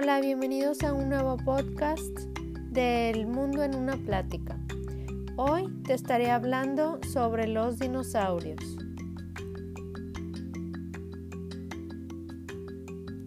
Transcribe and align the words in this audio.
Hola, 0.00 0.20
bienvenidos 0.20 0.84
a 0.84 0.92
un 0.92 1.08
nuevo 1.08 1.36
podcast 1.38 2.16
del 2.70 3.26
mundo 3.26 3.64
en 3.64 3.74
una 3.74 3.96
plática. 3.96 4.56
Hoy 5.34 5.66
te 5.82 5.94
estaré 5.94 6.30
hablando 6.30 7.00
sobre 7.12 7.48
los 7.48 7.80
dinosaurios. 7.80 8.60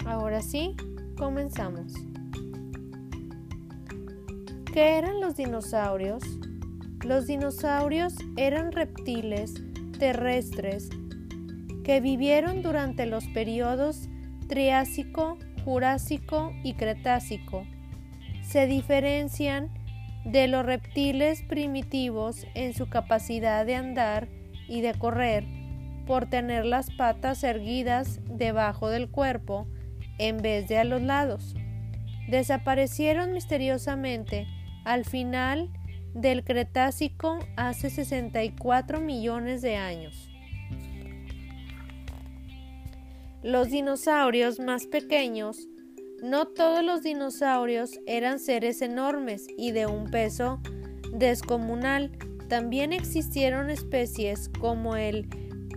Ahora 0.05 0.41
sí, 0.41 0.77
comenzamos. 1.17 1.91
¿Qué 4.71 4.97
eran 4.97 5.19
los 5.19 5.35
dinosaurios? 5.35 6.23
Los 7.03 7.27
dinosaurios 7.27 8.13
eran 8.37 8.71
reptiles 8.71 9.55
terrestres 9.99 10.87
que 11.83 11.99
vivieron 11.99 12.61
durante 12.61 13.07
los 13.07 13.25
periodos 13.27 14.07
Triásico, 14.51 15.37
Jurásico 15.63 16.53
y 16.63 16.73
Cretácico. 16.73 17.65
Se 18.41 18.67
diferencian 18.67 19.69
de 20.25 20.47
los 20.47 20.65
reptiles 20.65 21.41
primitivos 21.43 22.45
en 22.53 22.73
su 22.73 22.89
capacidad 22.89 23.65
de 23.65 23.75
andar 23.75 24.27
y 24.67 24.81
de 24.81 24.93
correr 24.93 25.45
por 26.05 26.29
tener 26.29 26.65
las 26.65 26.89
patas 26.91 27.43
erguidas 27.43 28.19
debajo 28.25 28.89
del 28.89 29.09
cuerpo 29.09 29.67
en 30.17 30.37
vez 30.37 30.67
de 30.67 30.77
a 30.77 30.83
los 30.83 31.01
lados. 31.01 31.55
Desaparecieron 32.27 33.33
misteriosamente 33.33 34.47
al 34.85 35.05
final 35.05 35.69
del 36.13 36.43
Cretácico 36.43 37.39
hace 37.55 37.89
64 37.89 38.99
millones 38.99 39.61
de 39.61 39.77
años. 39.77 40.30
Los 43.43 43.69
dinosaurios 43.69 44.59
más 44.59 44.85
pequeños, 44.85 45.67
no 46.21 46.45
todos 46.45 46.83
los 46.83 47.01
dinosaurios 47.01 47.99
eran 48.05 48.37
seres 48.37 48.83
enormes 48.83 49.47
y 49.57 49.71
de 49.71 49.87
un 49.87 50.11
peso 50.11 50.59
descomunal. 51.11 52.11
También 52.49 52.93
existieron 52.93 53.71
especies 53.71 54.47
como 54.59 54.95
el 54.95 55.27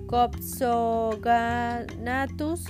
Compsognathus, 0.07 2.67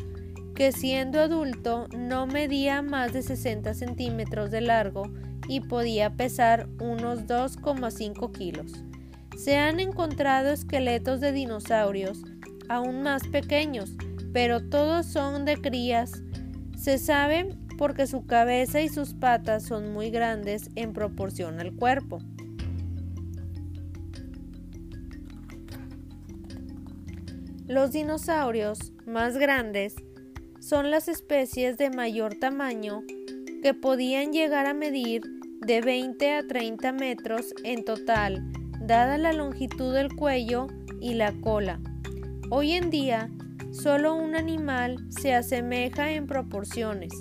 que 0.55 0.71
siendo 0.71 1.19
adulto 1.19 1.89
no 1.97 2.29
medía 2.29 2.81
más 2.81 3.13
de 3.13 3.23
60 3.23 3.75
centímetros 3.75 4.53
de 4.53 4.61
largo 4.61 5.11
y 5.49 5.59
podía 5.59 6.15
pesar 6.15 6.69
unos 6.81 7.27
2,5 7.27 8.31
kilos. 8.31 8.85
Se 9.37 9.57
han 9.57 9.81
encontrado 9.81 10.51
esqueletos 10.51 11.19
de 11.19 11.33
dinosaurios 11.33 12.23
aún 12.69 13.03
más 13.03 13.27
pequeños, 13.27 13.97
pero 14.35 14.61
todos 14.61 15.07
son 15.07 15.45
de 15.45 15.57
crías. 15.57 16.25
Se 16.77 16.99
sabe 16.99 17.57
porque 17.79 18.09
su 18.09 18.27
cabeza 18.27 18.83
y 18.83 18.89
sus 18.89 19.15
patas 19.15 19.63
son 19.63 19.93
muy 19.93 20.11
grandes 20.11 20.71
en 20.75 20.93
proporción 20.93 21.61
al 21.61 21.73
cuerpo. 21.73 22.19
Los 27.69 27.93
dinosaurios 27.93 28.93
más 29.07 29.39
grandes 29.39 29.95
son 30.61 30.91
las 30.91 31.07
especies 31.07 31.79
de 31.79 31.91
mayor 31.91 32.35
tamaño 32.35 33.05
que 33.63 33.73
podían 33.73 34.33
llegar 34.33 34.67
a 34.67 34.75
medir 34.75 35.23
de 35.61 35.81
20 35.81 36.33
a 36.35 36.47
30 36.47 36.93
metros 36.93 37.55
en 37.63 37.85
total, 37.85 38.43
dada 38.81 39.17
la 39.17 39.33
longitud 39.33 39.95
del 39.95 40.13
cuello 40.15 40.67
y 41.01 41.15
la 41.15 41.33
cola. 41.41 41.81
Hoy 42.51 42.73
en 42.73 42.91
día, 42.91 43.31
Solo 43.75 44.15
un 44.15 44.35
animal 44.37 45.05
se 45.11 45.35
asemeja 45.35 46.13
en 46.13 46.29
proporciones. 46.29 47.13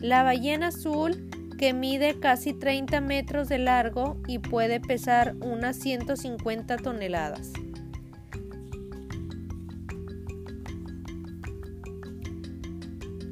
La 0.00 0.22
ballena 0.22 0.68
azul, 0.68 1.28
que 1.58 1.74
mide 1.74 2.18
casi 2.18 2.54
30 2.54 3.02
metros 3.02 3.50
de 3.50 3.58
largo 3.58 4.16
y 4.26 4.38
puede 4.38 4.80
pesar 4.80 5.36
unas 5.40 5.76
150 5.76 6.78
toneladas. 6.78 7.52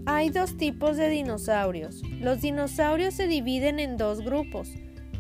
Hay 0.05 0.29
dos 0.29 0.59
tipos 0.59 0.99
de 0.99 1.09
dinosaurios. 1.09 2.03
Los 2.21 2.43
dinosaurios 2.43 3.15
se 3.15 3.29
dividen 3.29 3.81
en 3.81 3.97
dos 3.97 4.21
grupos, 4.21 4.69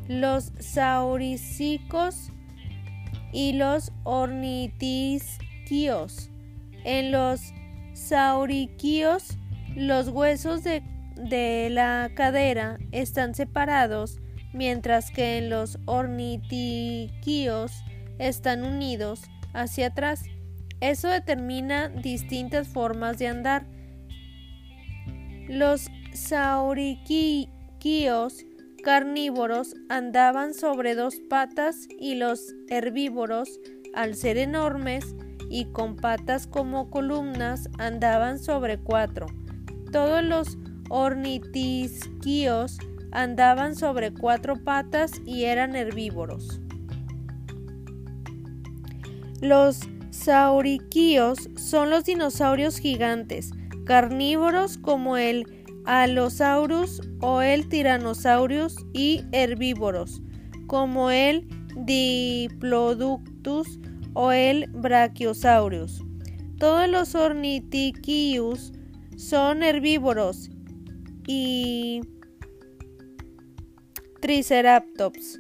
los 0.06 0.52
saurísicos 0.60 2.30
y 3.32 3.54
los 3.54 3.90
ornitisquios. 4.04 6.30
En 6.84 7.12
los 7.12 7.52
sauriquíos, 7.92 9.38
los 9.74 10.08
huesos 10.08 10.62
de, 10.64 10.82
la 11.70 12.10
cadera 12.14 12.78
están 12.92 13.34
separados, 13.34 14.20
mientras 14.52 15.10
que 15.10 15.38
en 15.38 15.50
los 15.50 15.78
ornitiquíos 15.86 17.72
están 18.18 18.64
unidos 18.64 19.22
hacia 19.52 19.88
atrás. 19.88 20.24
Eso 20.80 21.08
determina 21.08 21.88
distintas 21.88 22.68
formas 22.68 23.18
de 23.18 23.26
andar. 23.28 23.66
Los 25.48 25.90
sauriquíos 26.12 27.48
carnívoros 28.84 29.74
andaban 29.88 30.54
sobre 30.54 30.94
dos 30.94 31.16
patas 31.28 31.88
y 31.98 32.14
los 32.14 32.54
herbívoros, 32.68 33.60
al 33.94 34.14
ser 34.14 34.38
enormes, 34.38 35.16
y 35.48 35.66
con 35.66 35.96
patas 35.96 36.46
como 36.46 36.90
columnas 36.90 37.68
andaban 37.78 38.38
sobre 38.38 38.78
cuatro. 38.78 39.26
Todos 39.92 40.22
los 40.22 40.58
ornitisquíos 40.88 42.78
andaban 43.12 43.74
sobre 43.74 44.12
cuatro 44.12 44.62
patas 44.62 45.12
y 45.24 45.44
eran 45.44 45.76
herbívoros. 45.76 46.60
Los 49.40 49.80
sauriquíos 50.10 51.48
son 51.56 51.90
los 51.90 52.04
dinosaurios 52.04 52.78
gigantes, 52.78 53.50
carnívoros 53.84 54.78
como 54.78 55.16
el 55.16 55.46
Allosaurus 55.84 57.00
o 57.20 57.40
el 57.40 57.68
Tyrannosaurus 57.68 58.76
y 58.92 59.24
herbívoros 59.32 60.20
como 60.66 61.10
el 61.10 61.48
Diplodocus 61.76 63.78
o 64.20 64.32
el 64.32 64.66
Brachiosaurus. 64.72 66.02
Todos 66.58 66.88
los 66.88 67.14
Ornithichius 67.14 68.72
son 69.16 69.62
herbívoros 69.62 70.50
y 71.28 72.00
Triceratops. 74.20 75.38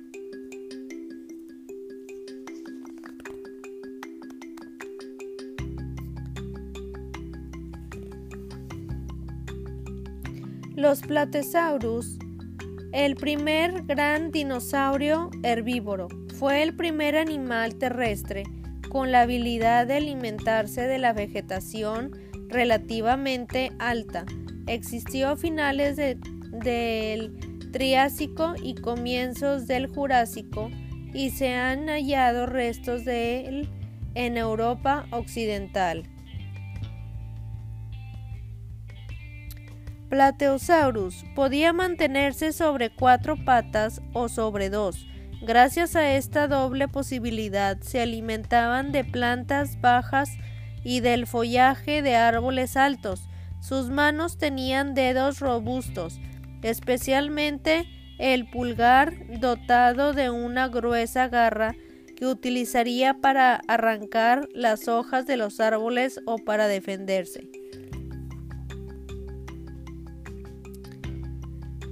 Los 10.76 11.00
Platesaurus, 11.00 12.16
el 12.92 13.16
primer 13.16 13.82
gran 13.86 14.30
dinosaurio 14.30 15.30
herbívoro, 15.42 16.06
fue 16.38 16.62
el 16.62 16.76
primer 16.76 17.16
animal 17.16 17.74
terrestre 17.74 18.44
con 18.88 19.12
la 19.12 19.22
habilidad 19.22 19.86
de 19.86 19.96
alimentarse 19.96 20.86
de 20.86 20.98
la 20.98 21.12
vegetación 21.12 22.12
relativamente 22.48 23.72
alta. 23.78 24.24
Existió 24.66 25.30
a 25.30 25.36
finales 25.36 25.96
del 25.96 27.38
Triásico 27.72 28.54
y 28.62 28.74
comienzos 28.74 29.66
del 29.66 29.86
Jurásico 29.86 30.70
y 31.12 31.30
se 31.30 31.54
han 31.54 31.88
hallado 31.88 32.46
restos 32.46 33.04
de 33.04 33.46
él 33.46 33.68
en 34.14 34.36
Europa 34.36 35.06
Occidental. 35.10 36.04
Plateosaurus 40.08 41.24
podía 41.34 41.74
mantenerse 41.74 42.52
sobre 42.52 42.90
cuatro 42.90 43.36
patas 43.44 44.00
o 44.14 44.30
sobre 44.30 44.70
dos, 44.70 45.06
Gracias 45.40 45.94
a 45.94 46.16
esta 46.16 46.48
doble 46.48 46.88
posibilidad 46.88 47.80
se 47.80 48.00
alimentaban 48.00 48.90
de 48.90 49.04
plantas 49.04 49.80
bajas 49.80 50.30
y 50.82 50.98
del 50.98 51.26
follaje 51.28 52.02
de 52.02 52.16
árboles 52.16 52.76
altos. 52.76 53.28
Sus 53.60 53.88
manos 53.88 54.36
tenían 54.36 54.94
dedos 54.94 55.38
robustos, 55.38 56.18
especialmente 56.62 57.86
el 58.18 58.50
pulgar 58.50 59.14
dotado 59.38 60.12
de 60.12 60.30
una 60.30 60.66
gruesa 60.66 61.28
garra 61.28 61.76
que 62.16 62.26
utilizaría 62.26 63.14
para 63.14 63.60
arrancar 63.68 64.48
las 64.52 64.88
hojas 64.88 65.24
de 65.24 65.36
los 65.36 65.60
árboles 65.60 66.20
o 66.26 66.38
para 66.38 66.66
defenderse. 66.66 67.48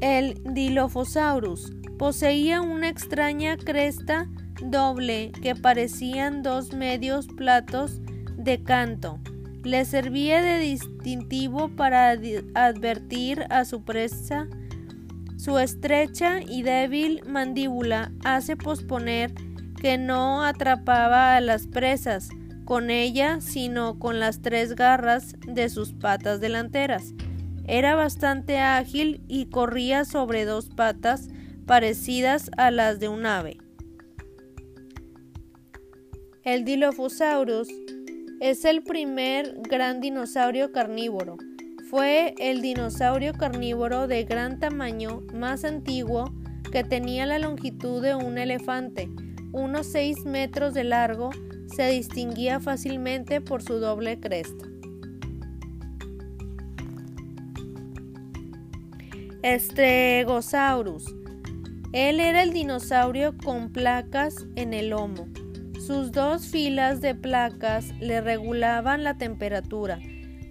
El 0.00 0.34
Dilophosaurus 0.44 1.75
Poseía 1.98 2.60
una 2.60 2.90
extraña 2.90 3.56
cresta 3.56 4.28
doble 4.62 5.32
que 5.42 5.54
parecían 5.54 6.42
dos 6.42 6.74
medios 6.74 7.26
platos 7.26 8.02
de 8.36 8.62
canto. 8.62 9.18
Le 9.64 9.84
servía 9.86 10.42
de 10.42 10.58
distintivo 10.58 11.70
para 11.70 12.10
advertir 12.54 13.46
a 13.48 13.64
su 13.64 13.82
presa. 13.82 14.46
Su 15.38 15.58
estrecha 15.58 16.40
y 16.42 16.62
débil 16.62 17.22
mandíbula 17.26 18.12
hace 18.24 18.56
posponer 18.56 19.32
que 19.80 19.96
no 19.96 20.44
atrapaba 20.44 21.34
a 21.34 21.40
las 21.40 21.66
presas 21.66 22.28
con 22.66 22.90
ella, 22.90 23.40
sino 23.40 23.98
con 23.98 24.20
las 24.20 24.42
tres 24.42 24.74
garras 24.74 25.34
de 25.46 25.70
sus 25.70 25.94
patas 25.94 26.40
delanteras. 26.40 27.14
Era 27.66 27.94
bastante 27.94 28.58
ágil 28.58 29.22
y 29.28 29.46
corría 29.46 30.04
sobre 30.04 30.44
dos 30.44 30.68
patas 30.68 31.28
parecidas 31.66 32.50
a 32.56 32.70
las 32.70 33.00
de 33.00 33.08
un 33.08 33.26
ave. 33.26 33.58
El 36.44 36.64
Dilophosaurus 36.64 37.68
es 38.40 38.64
el 38.64 38.84
primer 38.84 39.54
gran 39.68 40.00
dinosaurio 40.00 40.70
carnívoro. 40.70 41.36
Fue 41.90 42.34
el 42.38 42.62
dinosaurio 42.62 43.32
carnívoro 43.32 44.06
de 44.06 44.24
gran 44.24 44.60
tamaño 44.60 45.22
más 45.34 45.64
antiguo 45.64 46.32
que 46.70 46.84
tenía 46.84 47.26
la 47.26 47.38
longitud 47.38 48.02
de 48.02 48.14
un 48.14 48.38
elefante, 48.38 49.08
unos 49.52 49.86
6 49.86 50.24
metros 50.24 50.74
de 50.74 50.84
largo, 50.84 51.30
se 51.66 51.88
distinguía 51.90 52.60
fácilmente 52.60 53.40
por 53.40 53.62
su 53.62 53.78
doble 53.80 54.20
cresta. 54.20 54.66
Stegosaurus. 59.44 61.25
Él 61.92 62.20
era 62.20 62.42
el 62.42 62.52
dinosaurio 62.52 63.36
con 63.38 63.72
placas 63.72 64.34
en 64.56 64.74
el 64.74 64.90
lomo. 64.90 65.28
Sus 65.86 66.10
dos 66.10 66.48
filas 66.48 67.00
de 67.00 67.14
placas 67.14 67.90
le 68.00 68.20
regulaban 68.20 69.04
la 69.04 69.18
temperatura. 69.18 70.00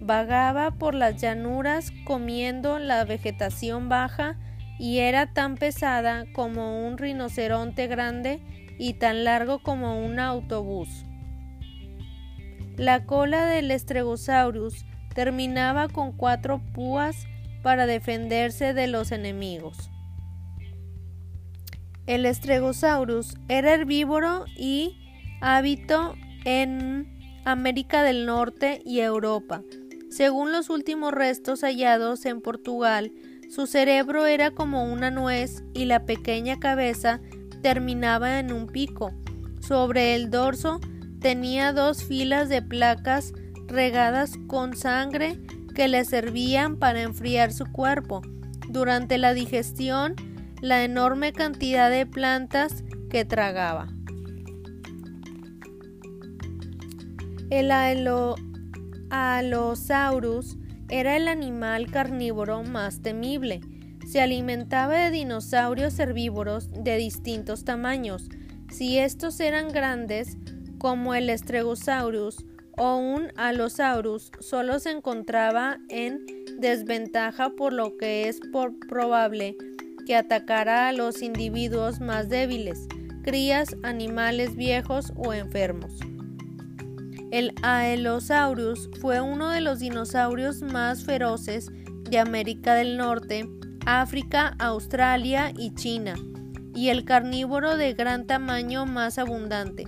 Vagaba 0.00 0.72
por 0.72 0.94
las 0.94 1.20
llanuras 1.20 1.92
comiendo 2.04 2.78
la 2.78 3.04
vegetación 3.04 3.88
baja 3.88 4.38
y 4.78 4.98
era 4.98 5.32
tan 5.32 5.56
pesada 5.56 6.24
como 6.32 6.86
un 6.86 6.96
rinoceronte 6.96 7.86
grande 7.86 8.40
y 8.78 8.94
tan 8.94 9.24
largo 9.24 9.62
como 9.62 10.04
un 10.04 10.18
autobús. 10.18 11.04
La 12.76 13.04
cola 13.04 13.46
del 13.46 13.70
Estregosaurus 13.70 14.84
terminaba 15.14 15.88
con 15.88 16.12
cuatro 16.12 16.60
púas 16.74 17.26
para 17.62 17.86
defenderse 17.86 18.74
de 18.74 18.86
los 18.86 19.12
enemigos. 19.12 19.90
El 22.06 22.24
Estregosaurus 22.24 23.34
era 23.48 23.74
herbívoro 23.74 24.44
y 24.56 24.96
habitó 25.40 26.14
en 26.44 27.08
América 27.44 28.02
del 28.02 28.26
Norte 28.26 28.80
y 28.84 29.00
Europa. 29.00 29.62
Según 30.08 30.52
los 30.52 30.70
últimos 30.70 31.12
restos 31.12 31.62
hallados 31.62 32.24
en 32.26 32.40
Portugal, 32.40 33.12
su 33.50 33.66
cerebro 33.66 34.26
era 34.26 34.52
como 34.52 34.84
una 34.84 35.10
nuez 35.10 35.64
y 35.74 35.84
la 35.84 36.04
pequeña 36.04 36.58
cabeza 36.58 37.20
terminaba 37.60 38.38
en 38.38 38.52
un 38.52 38.66
pico. 38.66 39.12
Sobre 39.60 40.14
el 40.14 40.30
dorso 40.30 40.80
tenía 41.20 41.72
dos 41.72 42.04
filas 42.04 42.48
de 42.48 42.62
placas 42.62 43.32
regadas 43.66 44.34
con 44.46 44.76
sangre 44.76 45.40
que 45.74 45.88
le 45.88 46.04
servían 46.04 46.76
para 46.76 47.02
enfriar 47.02 47.52
su 47.52 47.66
cuerpo. 47.66 48.22
Durante 48.68 49.18
la 49.18 49.34
digestión, 49.34 50.14
la 50.62 50.84
enorme 50.84 51.32
cantidad 51.32 51.90
de 51.90 52.06
plantas 52.06 52.84
que 53.10 53.24
tragaba. 53.24 53.88
El 57.50 57.70
Allosaurus 59.10 60.56
era 60.88 61.16
el 61.16 61.28
animal 61.28 61.90
carnívoro 61.90 62.62
más 62.62 63.02
temible. 63.02 63.60
Se 64.06 64.20
alimentaba 64.20 64.96
de 64.96 65.10
dinosaurios 65.10 65.98
herbívoros 65.98 66.70
de 66.72 66.96
distintos 66.96 67.64
tamaños. 67.64 68.28
Si 68.70 68.98
estos 68.98 69.38
eran 69.40 69.68
grandes, 69.68 70.36
como 70.78 71.14
el 71.14 71.36
Stegosaurus 71.36 72.44
o 72.76 72.96
un 72.96 73.28
Allosaurus, 73.36 74.30
solo 74.40 74.78
se 74.80 74.90
encontraba 74.90 75.78
en 75.88 76.26
desventaja 76.58 77.50
por 77.50 77.72
lo 77.72 77.96
que 77.96 78.28
es 78.28 78.40
probable 78.88 79.56
que 80.06 80.16
atacara 80.16 80.88
a 80.88 80.92
los 80.92 81.20
individuos 81.20 82.00
más 82.00 82.30
débiles, 82.30 82.86
crías, 83.22 83.76
animales 83.82 84.56
viejos 84.56 85.12
o 85.16 85.34
enfermos. 85.34 85.92
El 87.32 87.52
Aelosaurus 87.62 88.88
fue 89.00 89.20
uno 89.20 89.50
de 89.50 89.60
los 89.60 89.80
dinosaurios 89.80 90.62
más 90.62 91.04
feroces 91.04 91.70
de 92.08 92.18
América 92.18 92.74
del 92.74 92.96
Norte, 92.96 93.48
África, 93.84 94.54
Australia 94.58 95.52
y 95.56 95.74
China, 95.74 96.14
y 96.74 96.90
el 96.90 97.04
carnívoro 97.04 97.76
de 97.76 97.94
gran 97.94 98.26
tamaño 98.26 98.86
más 98.86 99.18
abundante. 99.18 99.84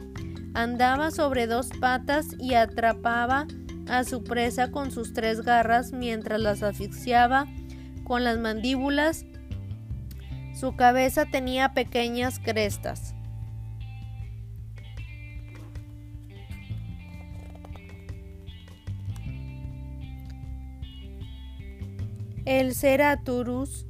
Andaba 0.55 1.13
sobre 1.13 1.47
dos 1.47 1.69
patas 1.81 2.27
y 2.41 2.55
atrapaba 2.55 3.47
a 3.89 4.05
su 4.05 4.25
presa 4.25 4.71
con 4.71 4.91
sus 4.91 5.13
tres 5.13 5.43
garras 5.43 5.93
mientras 5.93 6.41
las 6.41 6.63
asfixiaba 6.63 7.47
con 8.05 8.25
las 8.25 8.39
mandíbulas. 8.39 9.25
Su 10.59 10.75
cabeza 10.75 11.25
tenía 11.25 11.73
pequeñas 11.73 12.41
crestas. 12.41 13.15
el 22.45 22.75
Ceraturus, 22.75 23.85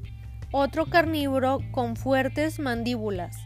otro 0.51 0.87
carnívoro 0.87 1.61
con 1.71 1.95
fuertes 1.95 2.59
mandíbulas. 2.59 3.37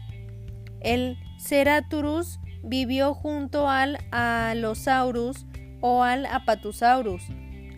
El 0.81 1.19
Ceraturus 1.39 2.39
vivió 2.63 3.13
junto 3.13 3.69
al 3.69 3.99
Allosaurus 4.09 5.45
o 5.81 6.01
al 6.01 6.25
Apatosaurus, 6.25 7.21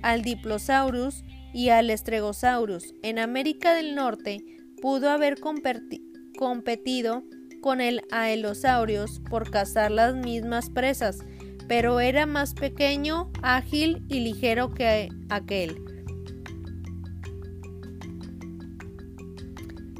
al 0.01 0.21
Diplosaurus 0.21 1.25
y 1.53 1.69
al 1.69 1.89
Estregosaurus. 1.89 2.93
En 3.03 3.19
América 3.19 3.73
del 3.73 3.95
Norte 3.95 4.54
pudo 4.85 5.09
haber 5.09 5.39
competido 5.39 7.23
con 7.59 7.81
el 7.81 8.03
Aelosaurus 8.11 9.19
por 9.19 9.49
cazar 9.49 9.89
las 9.89 10.13
mismas 10.13 10.69
presas, 10.69 11.25
pero 11.67 11.99
era 11.99 12.27
más 12.27 12.53
pequeño, 12.53 13.31
ágil 13.41 14.05
y 14.09 14.19
ligero 14.19 14.75
que 14.75 15.09
aquel. 15.29 15.81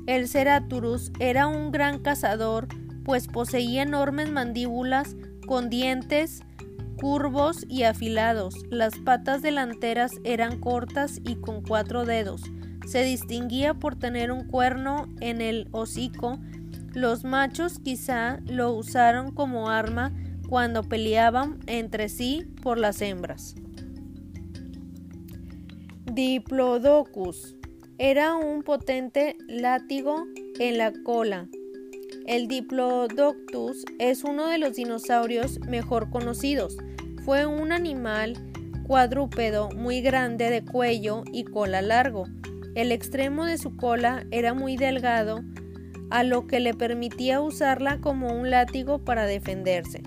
El 0.06 0.28
Ceraturus 0.28 1.12
era 1.20 1.48
un 1.48 1.72
gran 1.72 1.98
cazador, 1.98 2.68
pues 3.04 3.28
poseía 3.28 3.82
enormes 3.82 4.30
mandíbulas 4.30 5.16
con 5.48 5.72
dientes 5.72 6.44
curvos 7.02 7.66
y 7.68 7.84
afilados. 7.86 8.54
Las 8.70 9.00
patas 9.00 9.42
delanteras 9.42 10.12
eran 10.24 10.60
cortas 10.60 11.20
y 11.24 11.38
con 11.38 11.64
cuatro 11.64 12.06
dedos. 12.06 12.44
Se 12.86 13.04
distinguía 13.04 13.74
por 13.74 13.96
tener 13.96 14.32
un 14.32 14.48
cuerno 14.48 15.08
en 15.20 15.42
el 15.42 15.68
hocico. 15.72 16.40
Los 16.94 17.24
machos 17.24 17.80
quizá 17.80 18.40
lo 18.46 18.72
usaron 18.74 19.32
como 19.32 19.70
arma 19.70 20.14
cuando 20.48 20.84
peleaban 20.84 21.60
entre 21.68 22.10
sí 22.10 22.46
por 22.62 22.78
las 22.78 23.02
hembras. 23.02 23.56
Diplodocus 26.06 27.56
era 27.98 28.36
un 28.36 28.64
potente 28.64 29.36
látigo 29.48 30.26
en 30.60 30.78
la 30.78 30.94
cola. 31.04 31.48
El 32.28 32.48
Diplodocus 32.48 33.86
es 34.00 34.24
uno 34.24 34.48
de 34.48 34.58
los 34.58 34.76
dinosaurios 34.76 35.60
mejor 35.62 36.10
conocidos. 36.10 36.78
Fue 37.24 37.46
un 37.46 37.72
animal 37.72 38.36
cuadrúpedo 38.86 39.70
muy 39.72 40.02
grande 40.02 40.50
de 40.50 40.64
cuello 40.64 41.24
y 41.34 41.44
cola 41.44 41.82
largo. 41.82 42.26
El 42.76 42.92
extremo 42.92 43.46
de 43.46 43.58
su 43.58 43.78
cola 43.78 44.26
era 44.32 44.54
muy 44.54 44.76
delgado, 44.76 45.40
a 46.10 46.24
lo 46.24 46.46
que 46.46 46.60
le 46.60 46.74
permitía 46.74 47.40
usarla 47.40 48.02
como 48.02 48.28
un 48.28 48.52
látigo 48.52 49.00
para 49.00 49.26
defenderse. 49.26 50.04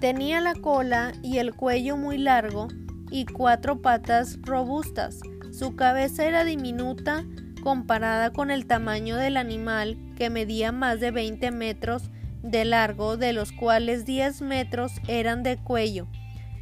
Tenía 0.00 0.40
la 0.40 0.54
cola 0.54 1.12
y 1.22 1.36
el 1.36 1.54
cuello 1.54 1.98
muy 1.98 2.16
largo 2.16 2.68
y 3.10 3.26
cuatro 3.26 3.82
patas 3.82 4.38
robustas. 4.40 5.20
Su 5.52 5.76
cabeza 5.76 6.24
era 6.24 6.44
diminuta 6.44 7.24
comparada 7.62 8.32
con 8.32 8.50
el 8.50 8.66
tamaño 8.66 9.16
del 9.16 9.36
animal, 9.36 9.98
que 10.16 10.30
medía 10.30 10.72
más 10.72 10.98
de 10.98 11.10
20 11.10 11.50
metros 11.52 12.10
de 12.42 12.64
largo, 12.64 13.18
de 13.18 13.34
los 13.34 13.52
cuales 13.52 14.06
10 14.06 14.40
metros 14.40 14.92
eran 15.06 15.42
de 15.42 15.58
cuello. 15.58 16.08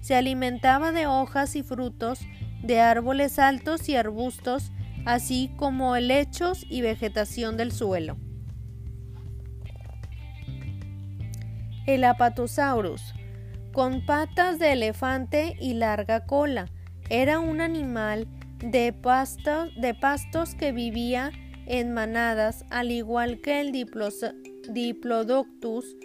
Se 0.01 0.17
alimentaba 0.17 0.93
de 0.93 1.07
hojas 1.07 1.57
y 1.57 1.63
frutos, 1.63 2.21
de 2.63 2.81
árboles 2.81 3.39
altos 3.39 3.89
y 3.89 3.97
arbustos, 3.97 4.73
así 5.07 5.51
como 5.57 5.97
helechos 5.97 6.67
y 6.69 6.83
vegetación 6.83 7.57
del 7.57 7.73
suelo. 7.73 8.19
El 11.87 12.05
Apatosaurus 12.05 13.15
con 13.73 14.05
patas 14.05 14.59
de 14.59 14.73
elefante 14.73 15.57
y 15.61 15.75
larga 15.75 16.27
cola. 16.27 16.67
Era 17.09 17.39
un 17.39 17.61
animal 17.61 18.27
de, 18.59 18.95
de 19.77 19.95
pastos 19.95 20.55
que 20.55 20.73
vivía 20.73 21.31
en 21.67 21.93
manadas, 21.93 22.65
al 22.71 22.91
igual 22.91 23.41
que 23.41 23.61
el 23.61 23.73
Diplodocus, 23.73 25.97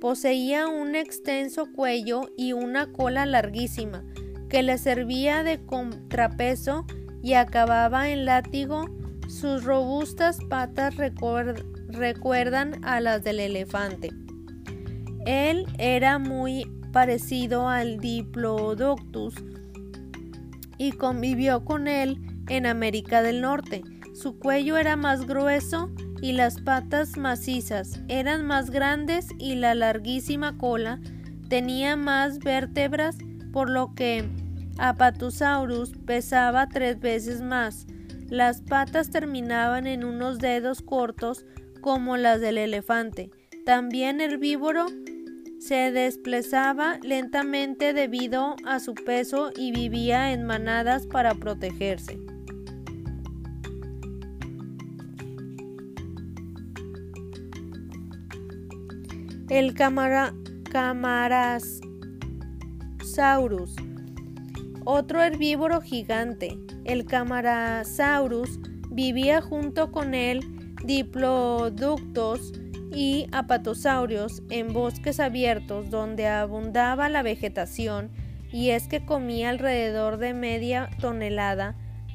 poseía 0.00 0.68
un 0.68 0.94
extenso 0.94 1.72
cuello 1.72 2.30
y 2.36 2.52
una 2.52 2.92
cola 2.92 3.26
larguísima, 3.26 4.04
que 4.48 4.62
le 4.62 4.78
servía 4.78 5.42
de 5.42 5.64
contrapeso 5.64 6.86
y 7.22 7.34
acababa 7.34 8.10
en 8.10 8.24
látigo. 8.24 8.86
Sus 9.28 9.64
robustas 9.64 10.38
patas 10.48 10.94
recuerdan 10.96 12.84
a 12.84 13.00
las 13.00 13.22
del 13.22 13.40
elefante. 13.40 14.10
Él 15.26 15.66
era 15.78 16.18
muy 16.18 16.70
parecido 16.92 17.68
al 17.68 17.98
Diplodocus 17.98 19.34
y 20.78 20.92
convivió 20.92 21.64
con 21.64 21.88
él 21.88 22.18
en 22.48 22.64
América 22.64 23.22
del 23.22 23.42
Norte. 23.42 23.82
Su 24.14 24.38
cuello 24.38 24.78
era 24.78 24.96
más 24.96 25.26
grueso 25.26 25.90
y 26.22 26.32
las 26.32 26.60
patas 26.60 27.16
macizas 27.16 28.00
eran 28.08 28.46
más 28.46 28.70
grandes 28.70 29.28
y 29.38 29.56
la 29.56 29.74
larguísima 29.74 30.56
cola 30.56 31.00
tenía 31.48 31.96
más 31.96 32.38
vértebras, 32.38 33.16
por 33.52 33.70
lo 33.70 33.94
que 33.94 34.28
Apatosaurus 34.78 35.92
pesaba 36.06 36.68
tres 36.68 37.00
veces 37.00 37.40
más. 37.42 37.86
Las 38.28 38.60
patas 38.60 39.10
terminaban 39.10 39.86
en 39.86 40.04
unos 40.04 40.38
dedos 40.38 40.82
cortos 40.82 41.44
como 41.80 42.16
las 42.16 42.40
del 42.40 42.58
elefante. 42.58 43.30
También 43.64 44.20
herbívoro 44.20 44.86
se 45.58 45.90
desplazaba 45.90 46.98
lentamente 47.02 47.92
debido 47.92 48.56
a 48.64 48.78
su 48.78 48.94
peso 48.94 49.50
y 49.56 49.72
vivía 49.72 50.32
en 50.32 50.44
manadas 50.44 51.06
para 51.06 51.34
protegerse. 51.34 52.18
El 59.48 59.74
Otro 64.84 65.20
herbívoro 65.20 65.80
gigante. 65.80 66.56
El 66.84 67.04
Camarasaurus 67.04 68.60
vivía 68.90 69.42
junto 69.42 69.90
con 69.90 70.14
el 70.14 70.40
Diplodocus 70.84 72.52
y 72.92 73.26
apatosaurios 73.32 74.42
en 74.50 74.72
bosques 74.72 75.18
abiertos 75.18 75.90
donde 75.90 76.28
abundaba 76.28 77.08
la 77.08 77.24
vegetación 77.24 78.12
y 78.52 78.70
es 78.70 78.86
que 78.86 79.04
comía 79.04 79.50
alrededor 79.50 80.18
de 80.18 80.32
media 80.32 80.88
tonelada 81.00 81.74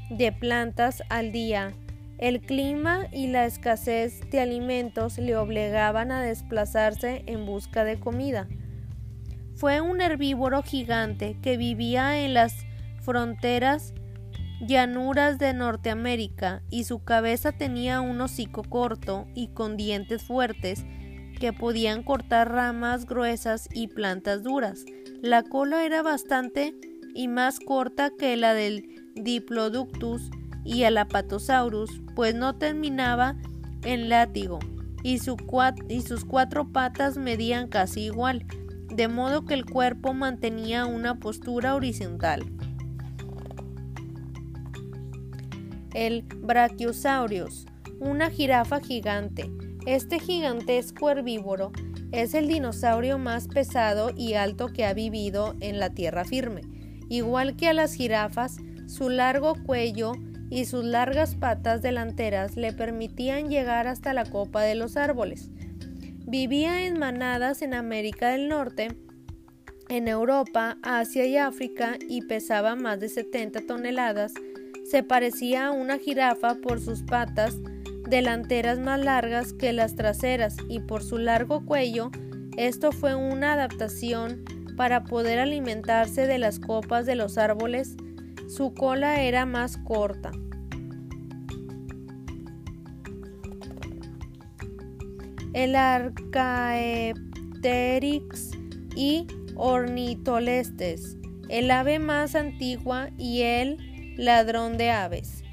de 0.10 0.32
plantas 0.32 1.04
al 1.10 1.34
día. 1.34 1.74
El 2.18 2.40
clima 2.40 3.08
y 3.12 3.28
la 3.28 3.46
escasez 3.46 4.22
de 4.32 4.40
alimentos 4.40 5.18
le 5.18 5.36
obligaban 5.36 6.14
a 6.14 6.22
desplazarse 6.22 7.24
en 7.26 7.46
busca 7.46 7.84
de 7.84 8.00
comida. 8.00 8.48
Fue 9.64 9.80
un 9.80 10.02
herbívoro 10.02 10.62
gigante 10.62 11.38
que 11.42 11.56
vivía 11.56 12.20
en 12.20 12.34
las 12.34 12.66
fronteras 13.00 13.94
llanuras 14.60 15.38
de 15.38 15.54
Norteamérica 15.54 16.62
y 16.70 16.84
su 16.84 17.02
cabeza 17.06 17.54
tenía 17.54 18.02
un 18.02 18.20
hocico 18.20 18.64
corto 18.64 19.26
y 19.34 19.54
con 19.54 19.78
dientes 19.78 20.22
fuertes 20.24 20.84
que 21.40 21.54
podían 21.54 22.04
cortar 22.04 22.52
ramas 22.52 23.06
gruesas 23.06 23.70
y 23.74 23.88
plantas 23.88 24.44
duras. 24.44 24.84
La 25.22 25.44
cola 25.44 25.86
era 25.86 26.02
bastante 26.02 26.76
y 27.16 27.30
más 27.30 27.62
corta 27.62 28.10
que 28.10 28.36
la 28.36 28.54
del 28.54 28.84
Diplodocus 29.16 30.30
y 30.66 30.84
el 30.84 30.98
Apatosaurus, 30.98 32.02
pues 32.18 32.36
no 32.36 32.58
terminaba 32.58 33.38
en 33.86 34.10
látigo 34.10 34.60
y 35.04 35.20
sus 35.20 36.26
cuatro 36.26 36.68
patas 36.74 37.16
medían 37.16 37.70
casi 37.70 38.02
igual, 38.02 38.46
de 38.96 39.08
modo 39.08 39.46
que 39.46 39.54
el 39.54 39.66
cuerpo 39.66 40.14
mantenía 40.14 40.86
una 40.86 41.20
postura 41.20 41.76
horizontal. 41.76 42.46
el 45.94 46.24
Brachiosaurus, 46.24 47.66
una 48.00 48.30
jirafa 48.30 48.80
gigante. 48.80 49.50
Este 49.86 50.20
gigantesco 50.20 51.10
herbívoro 51.10 51.72
es 52.12 52.34
el 52.34 52.48
dinosaurio 52.48 53.18
más 53.18 53.48
pesado 53.48 54.12
y 54.16 54.34
alto 54.34 54.68
que 54.68 54.86
ha 54.86 54.94
vivido 54.94 55.56
en 55.60 55.80
la 55.80 55.90
tierra 55.90 56.26
firme. 56.26 56.62
Igual 57.10 57.56
que 57.56 57.68
a 57.68 57.74
las 57.74 57.94
jirafas, 57.94 58.58
su 58.88 59.10
largo 59.10 59.56
cuello 59.64 60.14
y 60.50 60.66
sus 60.66 60.84
largas 60.84 61.36
patas 61.36 61.82
delanteras 61.82 62.56
le 62.56 62.74
permitían 62.74 63.50
llegar 63.50 63.88
hasta 63.88 64.14
la 64.14 64.26
copa 64.26 64.62
de 64.62 64.76
los 64.76 64.98
árboles. 64.98 65.52
Vivía 66.34 66.88
en 66.88 66.98
manadas 66.98 67.62
en 67.62 67.76
América 67.76 68.30
del 68.30 68.50
Norte, 68.50 68.88
en 69.88 70.08
Europa, 70.08 70.80
Asia 70.82 71.28
y 71.28 71.38
África 71.38 72.00
y 72.10 72.24
pesaba 72.24 72.76
más 72.76 73.00
de 73.00 73.08
70 73.08 73.68
toneladas 73.68 74.34
se 74.84 75.04
parecía 75.04 75.68
a 75.68 75.72
una 75.72 76.00
jirafa 76.00 76.56
por 76.56 76.82
sus 76.82 77.04
patas 77.04 77.56
delanteras 78.10 78.80
más 78.80 79.00
largas 79.00 79.54
que 79.54 79.74
las 79.74 79.94
traseras 79.94 80.58
y 80.70 80.80
por 80.80 81.04
su 81.04 81.20
largo 81.20 81.64
cuello. 81.68 82.10
Esto 82.58 82.92
fue 82.92 83.14
una 83.14 83.54
adaptación 83.54 84.44
para 84.76 85.04
poder 85.04 85.38
alimentarse 85.38 86.26
de 86.26 86.40
las 86.40 86.58
copas 86.58 87.06
de 87.06 87.14
los 87.14 87.38
árboles. 87.38 87.96
Su 88.48 88.74
cola 88.74 89.22
era 89.22 89.46
más 89.46 89.78
corta. 89.78 90.32
El 95.54 95.76
Archaeopteryx 95.76 98.50
y 98.96 99.28
Ornitolestes, 99.56 101.18
el 101.48 101.70
ave 101.70 102.00
más 102.00 102.34
antigua 102.34 103.12
y 103.20 103.42
el 103.42 104.16
ladrón 104.18 104.78
de 104.78 104.90
aves. 104.90 105.44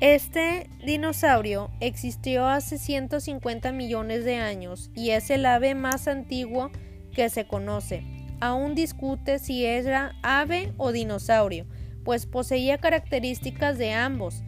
Este 0.00 0.70
dinosaurio 0.84 1.70
existió 1.80 2.46
hace 2.46 2.78
150 2.78 3.72
millones 3.72 4.24
de 4.24 4.36
años 4.36 4.90
y 4.94 5.10
es 5.10 5.30
el 5.30 5.46
ave 5.46 5.74
más 5.74 6.08
antiguo 6.08 6.70
que 7.14 7.28
se 7.28 7.46
conoce. 7.46 8.02
Aún 8.40 8.74
discute 8.74 9.38
si 9.38 9.64
era 9.64 10.12
ave 10.22 10.72
o 10.78 10.92
dinosaurio, 10.92 11.66
pues 12.04 12.26
poseía 12.26 12.78
características 12.78 13.78
de 13.78 13.92
ambos. 13.92 14.42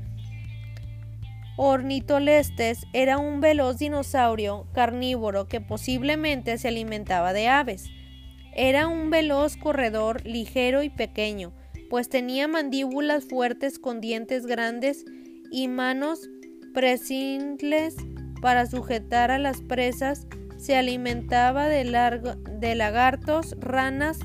Ornitolestes 1.60 2.86
era 2.92 3.18
un 3.18 3.40
veloz 3.40 3.78
dinosaurio 3.78 4.68
carnívoro 4.74 5.48
que 5.48 5.60
posiblemente 5.60 6.56
se 6.56 6.68
alimentaba 6.68 7.32
de 7.32 7.48
aves. 7.48 7.90
Era 8.54 8.86
un 8.86 9.10
veloz 9.10 9.56
corredor 9.56 10.24
ligero 10.24 10.84
y 10.84 10.88
pequeño, 10.88 11.52
pues 11.90 12.08
tenía 12.08 12.46
mandíbulas 12.46 13.24
fuertes 13.24 13.80
con 13.80 14.00
dientes 14.00 14.46
grandes 14.46 15.04
y 15.50 15.66
manos 15.66 16.28
presindles 16.74 17.96
para 18.40 18.66
sujetar 18.66 19.32
a 19.32 19.38
las 19.40 19.60
presas. 19.60 20.28
Se 20.58 20.76
alimentaba 20.76 21.66
de, 21.66 21.82
de 22.60 22.74
lagartos, 22.76 23.56
ranas 23.58 24.20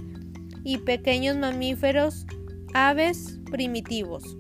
y 0.64 0.78
pequeños 0.78 1.36
mamíferos, 1.38 2.28
aves 2.76 3.40
primitivos. 3.50 4.38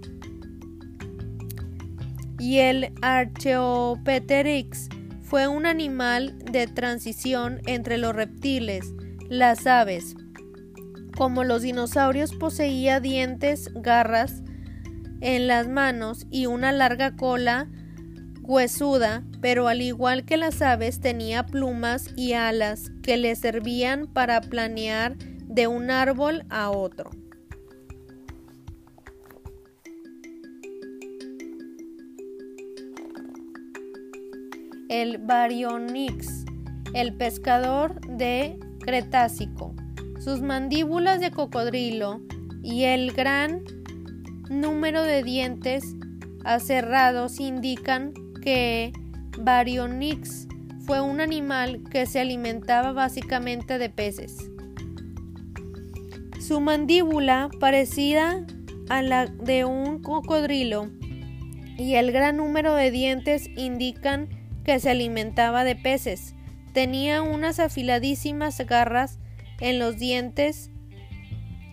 Y 2.40 2.60
el 2.60 2.94
Archaeopteryx 3.02 4.90
fue 5.22 5.48
un 5.48 5.66
animal 5.66 6.38
de 6.40 6.68
transición 6.68 7.62
entre 7.66 7.98
los 7.98 8.16
reptiles, 8.16 8.94
las 9.30 9.66
aves, 9.66 10.16
como 11.18 11.44
los 11.44 11.62
dinosaurios 11.62 12.34
poseía 12.36 13.00
dientes, 13.00 13.70
garras 13.76 14.44
en 15.22 15.48
las 15.48 15.68
manos 15.68 16.28
y 16.30 16.48
una 16.48 16.72
larga 16.72 17.16
cola 17.16 17.70
huesuda, 18.42 19.24
pero 19.42 19.68
al 19.68 19.82
igual 19.82 20.26
que 20.26 20.38
las 20.38 20.62
aves 20.62 21.00
tenía 21.00 21.46
plumas 21.46 22.10
y 22.16 22.34
alas 22.34 22.92
que 23.02 23.18
le 23.18 23.36
servían 23.36 24.08
para 24.08 24.42
planear 24.42 25.18
de 25.18 25.68
un 25.68 25.92
árbol 25.92 26.46
a 26.50 26.70
otro. 26.70 27.12
El 34.94 35.18
Baryonyx, 35.18 36.46
el 36.94 37.16
pescador 37.16 38.00
de 38.02 38.60
Cretácico 38.80 39.74
sus 40.20 40.44
mandíbulas 40.44 41.20
de 41.20 41.32
cocodrilo 41.32 42.22
y 42.62 42.84
el 42.84 43.12
gran 43.12 43.64
número 44.52 45.02
de 45.02 45.24
dientes 45.24 45.96
aserrados 46.46 47.40
indican 47.40 48.14
que 48.44 48.94
Baryonyx 49.40 50.48
fue 50.86 51.02
un 51.02 51.22
animal 51.22 51.82
que 51.90 52.06
se 52.06 52.20
alimentaba 52.20 52.92
básicamente 52.92 53.80
de 53.80 53.90
peces. 53.90 54.38
Su 56.40 56.62
mandíbula, 56.62 57.50
parecida 57.60 58.46
a 58.90 59.02
la 59.02 59.26
de 59.26 59.66
un 59.66 60.04
cocodrilo, 60.04 60.92
y 61.80 61.96
el 61.96 62.12
gran 62.12 62.38
número 62.38 62.76
de 62.76 62.92
dientes 62.92 63.50
indican 63.58 64.43
que 64.64 64.80
se 64.80 64.90
alimentaba 64.90 65.64
de 65.64 65.76
peces. 65.76 66.36
Tenía 66.74 67.22
unas 67.22 67.60
afiladísimas 67.60 68.58
garras 68.66 69.20
en 69.60 69.80
los 69.80 69.98
dientes, 69.98 70.72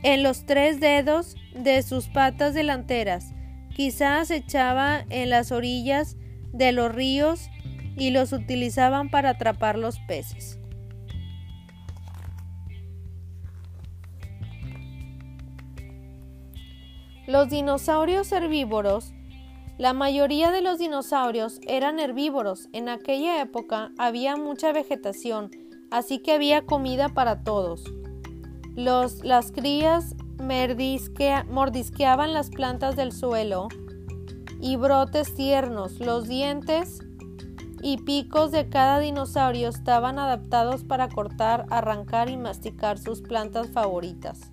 en 0.03 0.23
los 0.23 0.47
tres 0.47 0.81
dedos 0.81 1.37
de 1.55 1.83
sus 1.83 2.09
patas 2.09 2.55
delanteras. 2.55 3.33
Quizás 3.75 4.31
echaba 4.31 5.05
en 5.09 5.31
las 5.31 5.53
orillas 5.53 6.17
de 6.53 6.73
los 6.73 6.95
ríos 6.95 7.49
y 7.97 8.11
los 8.11 8.33
utilizaban 8.33 9.11
para 9.11 9.31
atrapar 9.31 9.79
los 9.79 9.99
peces. 10.01 10.59
Los 17.27 17.49
dinosaurios 17.49 18.33
herbívoros 18.33 19.13
la 19.81 19.95
mayoría 19.95 20.51
de 20.51 20.61
los 20.61 20.79
dinosaurios 20.79 21.59
eran 21.67 21.99
herbívoros. 22.01 22.69
En 22.75 22.91
aquella 22.91 23.41
época 23.41 23.93
había 23.97 24.37
mucha 24.37 24.73
vegetación, 24.73 25.51
así 25.91 26.19
que 26.19 26.33
había 26.33 26.67
comida 26.67 27.09
para 27.09 27.45
todos. 27.45 27.85
Las 28.75 29.53
crías 29.53 30.15
mordisqueaban 30.39 32.35
las 32.35 32.51
plantas 32.51 32.95
del 32.95 33.11
suelo 33.13 33.69
y 34.61 34.77
brotes 34.77 35.35
tiernos. 35.35 35.99
Los 35.99 36.29
dientes 36.29 36.99
y 37.83 37.97
picos 37.97 38.51
de 38.51 38.69
cada 38.69 38.99
dinosaurio 38.99 39.71
estaban 39.71 40.19
adaptados 40.19 40.85
para 40.85 41.09
cortar, 41.09 41.65
arrancar 41.71 42.29
y 42.29 42.37
masticar 42.37 42.99
sus 42.99 43.23
plantas 43.23 43.71
favoritas. 43.71 44.53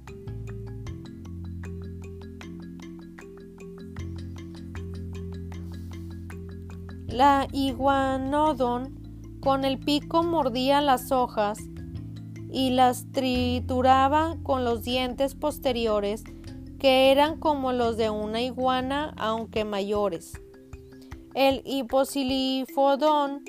La 7.07 7.47
iguanodon 7.53 9.39
con 9.39 9.63
el 9.63 9.79
pico 9.79 10.23
mordía 10.23 10.81
las 10.81 11.11
hojas 11.11 11.57
y 12.51 12.71
las 12.71 13.11
trituraba 13.11 14.35
con 14.43 14.65
los 14.65 14.83
dientes 14.83 15.33
posteriores 15.33 16.23
que 16.79 17.11
eran 17.11 17.39
como 17.39 17.71
los 17.71 17.97
de 17.97 18.09
una 18.09 18.41
iguana 18.41 19.13
aunque 19.17 19.63
mayores. 19.63 20.33
El 21.33 21.61
hiposilifodón 21.65 23.43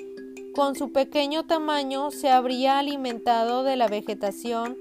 con 0.55 0.75
su 0.75 0.91
pequeño 0.91 1.45
tamaño 1.45 2.11
se 2.11 2.29
habría 2.29 2.79
alimentado 2.79 3.63
de 3.63 3.75
la 3.75 3.87
vegetación 3.87 4.77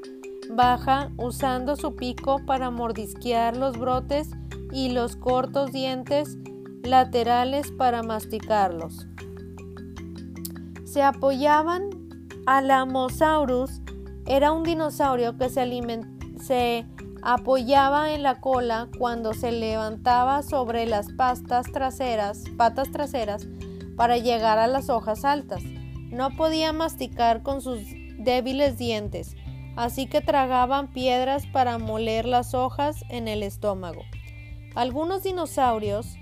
baja 0.50 1.10
usando 1.16 1.76
su 1.76 1.96
pico 1.96 2.40
para 2.46 2.70
mordisquear 2.70 3.56
los 3.56 3.78
brotes 3.78 4.30
y 4.72 4.90
los 4.90 5.16
cortos 5.16 5.72
dientes 5.72 6.38
laterales 6.88 7.70
para 7.72 8.02
masticarlos. 8.02 9.06
Se 10.84 11.02
apoyaban 11.02 11.90
Alamosaurus 12.46 13.82
era 14.26 14.52
un 14.52 14.62
dinosaurio 14.62 15.36
que 15.36 15.48
se, 15.48 15.66
se 16.40 16.86
apoyaba 17.22 18.12
en 18.12 18.22
la 18.22 18.40
cola 18.40 18.88
cuando 18.98 19.34
se 19.34 19.52
levantaba 19.52 20.42
sobre 20.42 20.86
las 20.86 21.12
pastas 21.12 21.66
traseras, 21.72 22.44
patas 22.56 22.90
traseras 22.90 23.46
para 23.96 24.18
llegar 24.18 24.58
a 24.58 24.66
las 24.66 24.90
hojas 24.90 25.24
altas. 25.24 25.62
No 26.10 26.30
podía 26.36 26.72
masticar 26.72 27.42
con 27.42 27.60
sus 27.60 27.80
débiles 28.18 28.78
dientes, 28.78 29.34
así 29.76 30.06
que 30.06 30.20
tragaban 30.20 30.92
piedras 30.92 31.46
para 31.46 31.78
moler 31.78 32.26
las 32.26 32.54
hojas 32.54 33.04
en 33.08 33.28
el 33.28 33.42
estómago. 33.42 34.02
Algunos 34.74 35.22
dinosaurios 35.22 36.17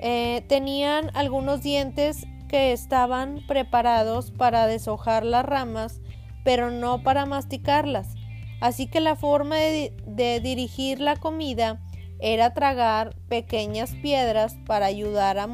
eh, 0.00 0.44
tenían 0.48 1.10
algunos 1.14 1.62
dientes 1.62 2.26
que 2.48 2.72
estaban 2.72 3.44
preparados 3.46 4.30
para 4.30 4.66
deshojar 4.66 5.24
las 5.24 5.44
ramas, 5.44 6.00
pero 6.44 6.70
no 6.70 7.02
para 7.02 7.26
masticarlas. 7.26 8.14
Así 8.60 8.86
que 8.86 9.00
la 9.00 9.16
forma 9.16 9.56
de, 9.56 10.40
dirigir 10.42 11.00
la 11.00 11.16
comida 11.16 11.80
era 12.20 12.54
tragar 12.54 13.14
pequeñas 13.28 13.94
piedras 14.02 14.56
para 14.66 14.86
ayudar 14.86 15.38
a, 15.38 15.44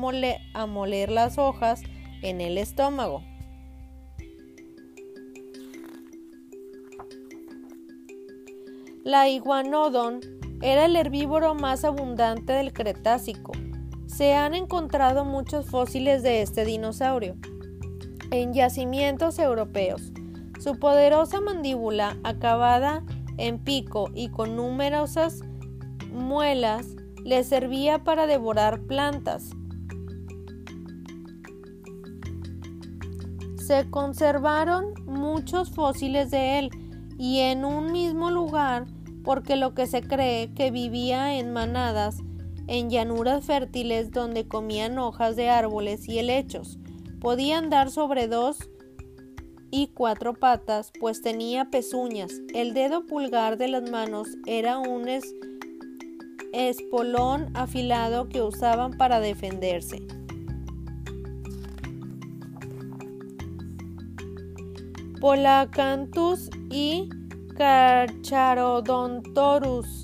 a 0.55 0.67
moler 0.67 1.11
las 1.11 1.37
hojas 1.37 1.83
en 2.23 2.41
el 2.41 2.57
estómago. 2.57 3.23
La 9.05 9.29
iguanodon 9.29 10.21
era 10.63 10.87
el 10.87 10.97
herbívoro 10.97 11.55
más 11.55 11.85
abundante 11.85 12.55
del 12.55 12.73
Cretácico 12.73 13.53
se 14.07 14.35
han 14.35 14.55
encontrado 14.55 15.25
muchos 15.25 15.67
fósiles 15.67 16.23
de 16.23 16.43
este 16.43 16.64
dinosaurio 16.64 17.37
en 18.31 18.53
yacimientos 18.53 19.38
europeos. 19.38 20.12
Su 20.61 20.79
poderosa 20.79 21.40
mandíbula, 21.40 22.17
acabada 22.25 23.03
en 23.38 23.59
pico 23.59 24.11
y 24.14 24.29
con 24.29 24.57
numerosas 24.57 25.40
muelas, 26.12 26.87
le 27.25 27.43
servía 27.45 28.05
para 28.05 28.27
devorar 28.27 28.81
plantas. 28.83 29.51
Se 33.57 33.88
conservaron 33.90 34.95
muchos 35.07 35.71
fósiles 35.71 36.31
de 36.31 36.59
él 36.59 36.71
y 37.19 37.40
en 37.40 37.64
un 37.64 37.93
mismo 37.93 38.31
lugar 38.31 38.87
porque 39.25 39.57
lo 39.57 39.75
que 39.75 39.87
se 39.87 40.03
cree 40.03 40.53
que 40.53 40.71
vivía 40.71 41.38
en 41.38 41.53
manadas 41.53 42.19
en 42.66 42.90
llanuras 42.90 43.44
fértiles 43.44 44.11
donde 44.11 44.48
comían 44.48 44.98
hojas 44.98 45.37
de 45.37 45.48
árboles 45.48 46.09
y 46.09 46.18
helechos. 46.18 46.79
Podía 47.20 47.59
andar 47.59 47.90
sobre 47.90 48.27
dos 48.29 48.59
y 49.70 49.88
cuatro 49.88 50.35
patas, 50.35 50.92
pues 51.00 51.20
tenía 51.20 51.70
pezuñas. 51.70 52.33
El 52.55 52.72
dedo 52.74 53.07
pulgar 53.07 53.59
de 53.59 53.68
las 53.68 53.90
manos 53.90 54.29
era 54.46 54.79
un 54.79 55.09
espolón 56.53 57.50
afilado 57.55 58.29
que 58.29 58.42
usaban 58.42 58.92
para 58.92 59.18
defenderse. 59.20 60.07
Polacanthus 65.20 66.50
y 66.70 67.09
Carcharodontorus 67.57 70.04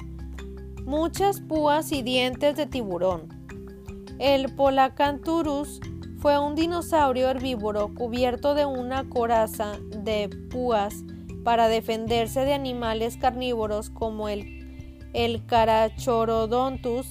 muchas 0.85 1.41
púas 1.41 1.93
y 1.93 2.03
dientes 2.03 2.57
de 2.57 2.67
tiburón. 2.67 3.29
El 4.19 4.55
Polacanthurus 4.55 5.81
fue 6.19 6.39
un 6.39 6.55
dinosaurio 6.55 7.31
herbívoro 7.31 7.95
cubierto 7.95 8.55
de 8.55 8.67
una 8.67 9.09
coraza 9.09 9.79
de 9.97 10.29
púas 10.51 10.95
para 11.45 11.69
defenderse 11.69 12.45
de 12.45 12.53
animales 12.53 13.17
carnívoros 13.17 13.89
como 13.89 14.29
el, 14.29 15.09
el 15.15 15.47
Carachorodontus, 15.47 17.07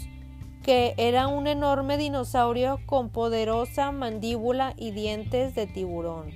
que 0.61 0.93
era 0.97 1.27
un 1.27 1.47
enorme 1.47 1.97
dinosaurio 1.97 2.79
con 2.85 3.09
poderosa 3.09 3.91
mandíbula 3.91 4.73
y 4.77 4.91
dientes 4.91 5.55
de 5.55 5.65
tiburón. 5.65 6.29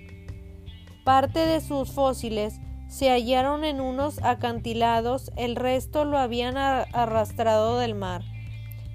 Parte 1.04 1.46
de 1.46 1.62
sus 1.62 1.92
fósiles 1.92 2.60
se 2.94 3.10
hallaron 3.10 3.64
en 3.64 3.82
unos 3.82 4.22
acantilados, 4.22 5.32
el 5.36 5.56
resto 5.56 6.06
lo 6.06 6.20
habían 6.20 6.58
arrastrado 6.58 7.80
del 7.80 7.96
mar. 7.96 8.22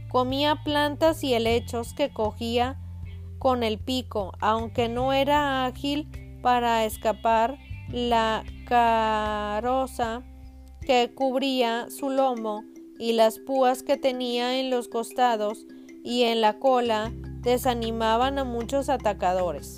Comía 0.08 0.62
plantas 0.62 1.24
y 1.24 1.34
helechos 1.34 1.94
que 1.94 2.12
cogía 2.12 2.78
con 3.40 3.64
el 3.64 3.78
pico, 3.78 4.34
aunque 4.38 4.88
no 4.88 5.12
era 5.12 5.66
ágil 5.66 6.08
para 6.42 6.84
escapar 6.84 7.58
la 7.88 8.44
caroza 8.68 10.22
que 10.80 11.10
cubría 11.12 11.90
su 11.90 12.08
lomo 12.08 12.62
y 13.00 13.14
las 13.14 13.40
púas 13.40 13.82
que 13.82 13.96
tenía 13.96 14.60
en 14.60 14.70
los 14.70 14.86
costados 14.86 15.66
y 16.04 16.22
en 16.22 16.40
la 16.40 16.60
cola 16.60 17.10
desanimaban 17.40 18.38
a 18.38 18.44
muchos 18.44 18.90
atacadores. 18.90 19.76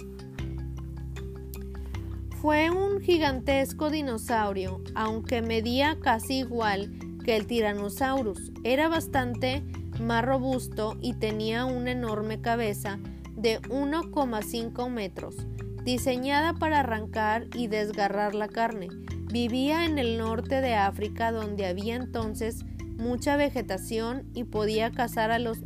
Fue 2.40 2.70
un 2.70 3.03
gigantesco 3.03 3.90
dinosaurio, 3.90 4.81
aunque 4.94 5.42
medía 5.42 5.98
casi 6.00 6.38
igual 6.38 6.90
que 7.22 7.37
el 7.37 7.46
Tyrannosaurus. 7.46 8.50
Era 8.64 8.88
bastante 8.88 9.62
más 10.00 10.24
robusto 10.24 10.96
y 11.03 11.12
tenía 11.12 11.66
una 11.66 11.90
enorme 11.90 12.40
cabeza 12.40 12.98
de 13.37 13.61
1,5 13.61 14.88
metros, 14.88 15.37
diseñada 15.85 16.55
para 16.55 16.81
arrancar 16.81 17.46
y 17.55 17.66
desgarrar 17.66 18.35
la 18.35 18.48
carne. 18.48 18.88
Vivía 19.31 19.85
en 19.85 19.98
el 19.98 20.16
norte 20.16 20.62
de 20.62 20.72
África 20.76 21.33
donde 21.33 21.66
había 21.66 21.94
entonces 21.94 22.64
mucha 22.96 23.37
vegetación 23.37 24.31
y 24.33 24.44
podía 24.44 24.92
cazar 24.92 25.31
a 25.31 25.38
los 25.38 25.59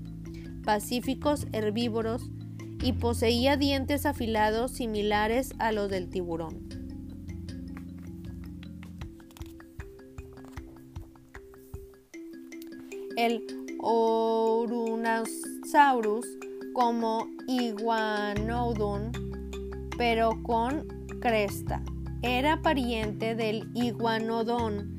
pacíficos 0.65 1.47
herbívoros 1.53 2.31
y 2.85 2.93
poseía 2.93 3.57
dientes 3.57 4.07
afilados 4.07 4.71
similares 4.71 5.55
a 5.59 5.73
los 5.73 5.91
del 5.91 6.09
tiburón. 6.09 6.85
el 13.17 13.45
Orunosaurus 13.81 15.07
como 16.73 17.27
Iguanodon, 17.47 19.13
pero 19.97 20.43
con 20.43 20.89
cresta. 21.21 21.83
Era 22.23 22.61
pariente 22.63 23.35
del 23.35 23.69
Iguanodon 23.75 24.97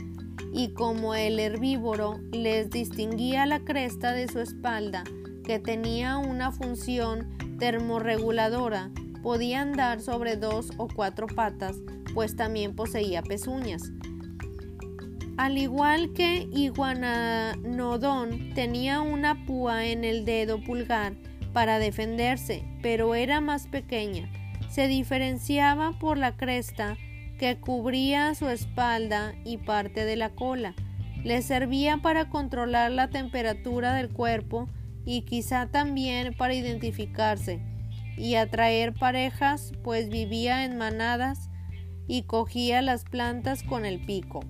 y 0.53 0.73
como 0.73 1.15
el 1.15 1.39
herbívoro 1.39 2.19
les 2.31 2.69
distinguía 2.69 3.45
la 3.45 3.59
cresta 3.59 4.13
de 4.13 4.27
su 4.27 4.39
espalda, 4.39 5.03
que 5.45 5.59
tenía 5.59 6.17
una 6.17 6.51
función 6.51 7.37
termorreguladora, 7.59 8.89
podía 9.21 9.61
andar 9.61 10.01
sobre 10.01 10.35
dos 10.35 10.71
o 10.77 10.87
cuatro 10.87 11.27
patas, 11.27 11.77
pues 12.13 12.35
también 12.35 12.75
poseía 12.75 13.21
pezuñas. 13.21 13.91
Al 15.37 15.57
igual 15.57 16.13
que 16.13 16.47
Iguanodon, 16.53 18.53
tenía 18.53 19.01
una 19.01 19.45
púa 19.45 19.85
en 19.85 20.03
el 20.03 20.25
dedo 20.25 20.63
pulgar 20.63 21.13
para 21.53 21.77
defenderse, 21.77 22.65
pero 22.81 23.15
era 23.15 23.41
más 23.41 23.67
pequeña. 23.67 24.29
Se 24.69 24.87
diferenciaba 24.87 25.91
por 25.99 26.17
la 26.17 26.37
cresta 26.37 26.97
que 27.37 27.57
cubría 27.57 28.33
su 28.33 28.47
espalda 28.47 29.35
y 29.43 29.57
parte 29.57 30.05
de 30.05 30.15
la 30.15 30.29
cola. 30.29 30.73
Le 31.23 31.41
servía 31.41 31.97
para 31.97 32.29
controlar 32.29 32.91
la 32.91 33.09
temperatura 33.09 33.93
del 33.93 34.09
cuerpo 34.09 34.69
y 35.05 35.21
quizá 35.21 35.67
también 35.67 36.33
para 36.33 36.55
identificarse 36.55 37.61
y 38.17 38.35
atraer 38.35 38.93
parejas, 38.93 39.71
pues 39.83 40.09
vivía 40.09 40.65
en 40.65 40.77
manadas 40.77 41.49
y 42.07 42.23
cogía 42.23 42.81
las 42.81 43.03
plantas 43.03 43.63
con 43.63 43.85
el 43.85 44.03
pico. 44.05 44.41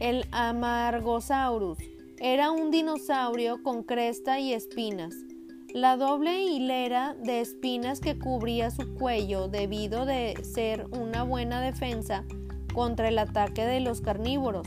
El 0.00 0.26
Amargosaurus 0.30 1.78
era 2.18 2.50
un 2.50 2.70
dinosaurio 2.70 3.62
con 3.62 3.82
cresta 3.82 4.38
y 4.38 4.52
espinas. 4.52 5.14
La 5.74 5.96
doble 5.96 6.42
hilera 6.42 7.14
de 7.14 7.40
espinas 7.40 8.00
que 8.00 8.18
cubría 8.18 8.70
su 8.70 8.94
cuello 8.94 9.48
debido 9.48 10.06
de 10.06 10.34
ser 10.42 10.86
una 10.92 11.22
buena 11.22 11.60
defensa 11.60 12.24
contra 12.72 13.08
el 13.08 13.18
ataque 13.18 13.66
de 13.66 13.80
los 13.80 14.00
carnívoros 14.00 14.66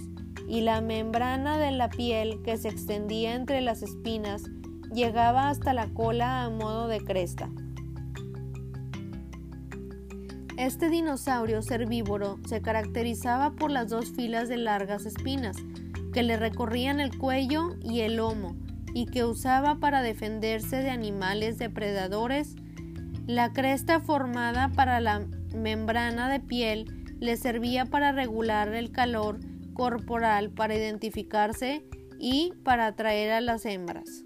y 0.49 0.61
la 0.61 0.81
membrana 0.81 1.59
de 1.59 1.71
la 1.71 1.89
piel 1.89 2.41
que 2.43 2.57
se 2.57 2.69
extendía 2.69 3.35
entre 3.35 3.61
las 3.61 3.83
espinas 3.83 4.43
llegaba 4.91 5.47
hasta 5.47 5.73
la 5.73 5.87
cola 5.93 6.43
a 6.43 6.49
modo 6.49 6.87
de 6.87 6.99
cresta. 7.01 7.51
Este 10.57 10.89
dinosaurio 10.89 11.59
herbívoro 11.69 12.39
se 12.47 12.61
caracterizaba 12.61 13.51
por 13.51 13.69
las 13.69 13.89
dos 13.89 14.11
filas 14.11 14.49
de 14.49 14.57
largas 14.57 15.05
espinas 15.05 15.55
que 16.11 16.23
le 16.23 16.35
recorrían 16.35 16.99
el 16.99 17.15
cuello 17.15 17.75
y 17.83 18.01
el 18.01 18.15
lomo 18.15 18.55
y 18.95 19.05
que 19.05 19.23
usaba 19.23 19.75
para 19.75 20.01
defenderse 20.01 20.77
de 20.77 20.89
animales 20.89 21.59
depredadores. 21.59 22.55
La 23.27 23.53
cresta 23.53 23.99
formada 23.99 24.69
para 24.69 24.99
la 24.99 25.27
membrana 25.53 26.27
de 26.27 26.39
piel 26.39 26.87
le 27.19 27.37
servía 27.37 27.85
para 27.85 28.11
regular 28.11 28.73
el 28.73 28.91
calor 28.91 29.39
corporal, 29.79 30.49
para 30.49 30.75
identificarse 30.75 31.85
y 32.19 32.51
para 32.65 32.87
atraer 32.87 33.31
a 33.31 33.39
las 33.39 33.65
hembras. 33.65 34.25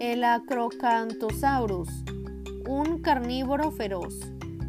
el 0.00 0.24
Acrocanthosaurus, 0.24 1.88
un 2.68 3.00
carnívoro 3.00 3.70
feroz. 3.70 4.14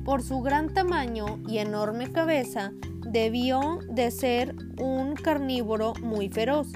Por 0.03 0.23
su 0.23 0.41
gran 0.41 0.73
tamaño 0.73 1.39
y 1.47 1.59
enorme 1.59 2.11
cabeza, 2.11 2.73
debió 3.07 3.79
de 3.87 4.11
ser 4.11 4.55
un 4.79 5.15
carnívoro 5.15 5.93
muy 6.01 6.29
feroz. 6.29 6.67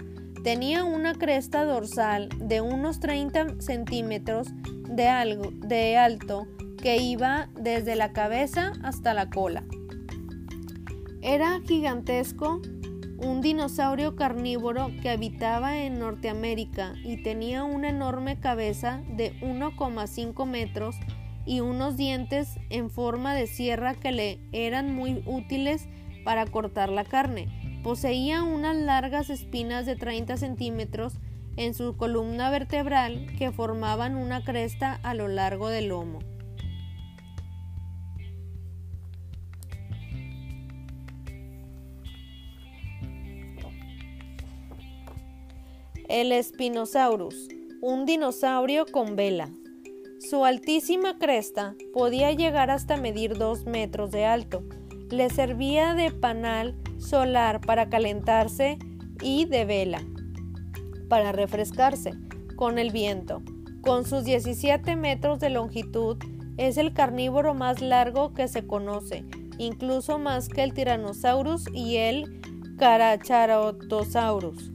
Tenía 0.43 0.83
una 0.83 1.13
cresta 1.13 1.63
dorsal 1.63 2.29
de 2.37 2.61
unos 2.61 2.99
30 2.99 3.59
centímetros 3.59 4.49
de, 4.89 5.51
de 5.65 5.97
alto 5.97 6.47
que 6.83 6.97
iba 6.97 7.47
desde 7.55 7.95
la 7.95 8.11
cabeza 8.11 8.73
hasta 8.83 9.13
la 9.13 9.29
cola. 9.29 9.63
Era 11.21 11.61
gigantesco 11.65 12.61
un 13.19 13.39
dinosaurio 13.39 14.17
carnívoro 14.17 14.89
que 15.01 15.09
habitaba 15.09 15.77
en 15.77 15.97
Norteamérica 15.97 16.95
y 17.01 17.23
tenía 17.23 17.63
una 17.63 17.87
enorme 17.87 18.37
cabeza 18.37 19.01
de 19.07 19.31
1,5 19.39 20.45
metros 20.45 20.97
y 21.45 21.61
unos 21.61 21.95
dientes 21.95 22.49
en 22.69 22.89
forma 22.89 23.33
de 23.33 23.47
sierra 23.47 23.93
que 23.93 24.11
le 24.11 24.41
eran 24.51 24.93
muy 24.93 25.23
útiles 25.25 25.87
para 26.25 26.45
cortar 26.47 26.89
la 26.89 27.05
carne. 27.05 27.47
Poseía 27.81 28.43
unas 28.43 28.75
largas 28.75 29.29
espinas 29.29 29.85
de 29.85 29.95
30 29.95 30.35
centímetros 30.35 31.13
en 31.55 31.75
su 31.75 31.95
columna 31.95 32.49
vertebral 32.49 33.25
que 33.37 33.53
formaban 33.53 34.17
una 34.17 34.43
cresta 34.43 34.99
a 35.01 35.13
lo 35.13 35.29
largo 35.29 35.69
del 35.69 35.87
lomo. 35.87 36.19
El 46.15 46.31
Spinosaurus, 46.43 47.47
un 47.81 48.05
dinosaurio 48.05 48.85
con 48.85 49.15
vela. 49.15 49.49
Su 50.19 50.45
altísima 50.45 51.17
cresta 51.17 51.73
podía 51.91 52.31
llegar 52.31 52.69
hasta 52.69 52.97
medir 52.97 53.35
dos 53.35 53.65
metros 53.65 54.11
de 54.11 54.23
alto. 54.23 54.63
Le 55.09 55.31
servía 55.31 55.95
de 55.95 56.11
panal 56.11 56.75
solar 56.99 57.61
para 57.61 57.89
calentarse 57.89 58.77
y 59.23 59.45
de 59.45 59.65
vela 59.65 60.03
para 61.09 61.31
refrescarse 61.31 62.11
con 62.57 62.77
el 62.77 62.91
viento. 62.91 63.41
Con 63.81 64.05
sus 64.05 64.23
17 64.23 64.95
metros 64.95 65.39
de 65.39 65.49
longitud, 65.49 66.17
es 66.57 66.77
el 66.77 66.93
carnívoro 66.93 67.55
más 67.55 67.81
largo 67.81 68.35
que 68.35 68.47
se 68.47 68.67
conoce, 68.67 69.25
incluso 69.57 70.19
más 70.19 70.47
que 70.47 70.61
el 70.61 70.75
Tyrannosaurus 70.75 71.65
y 71.73 71.95
el 71.95 72.39
Caracharotosaurus. 72.77 74.72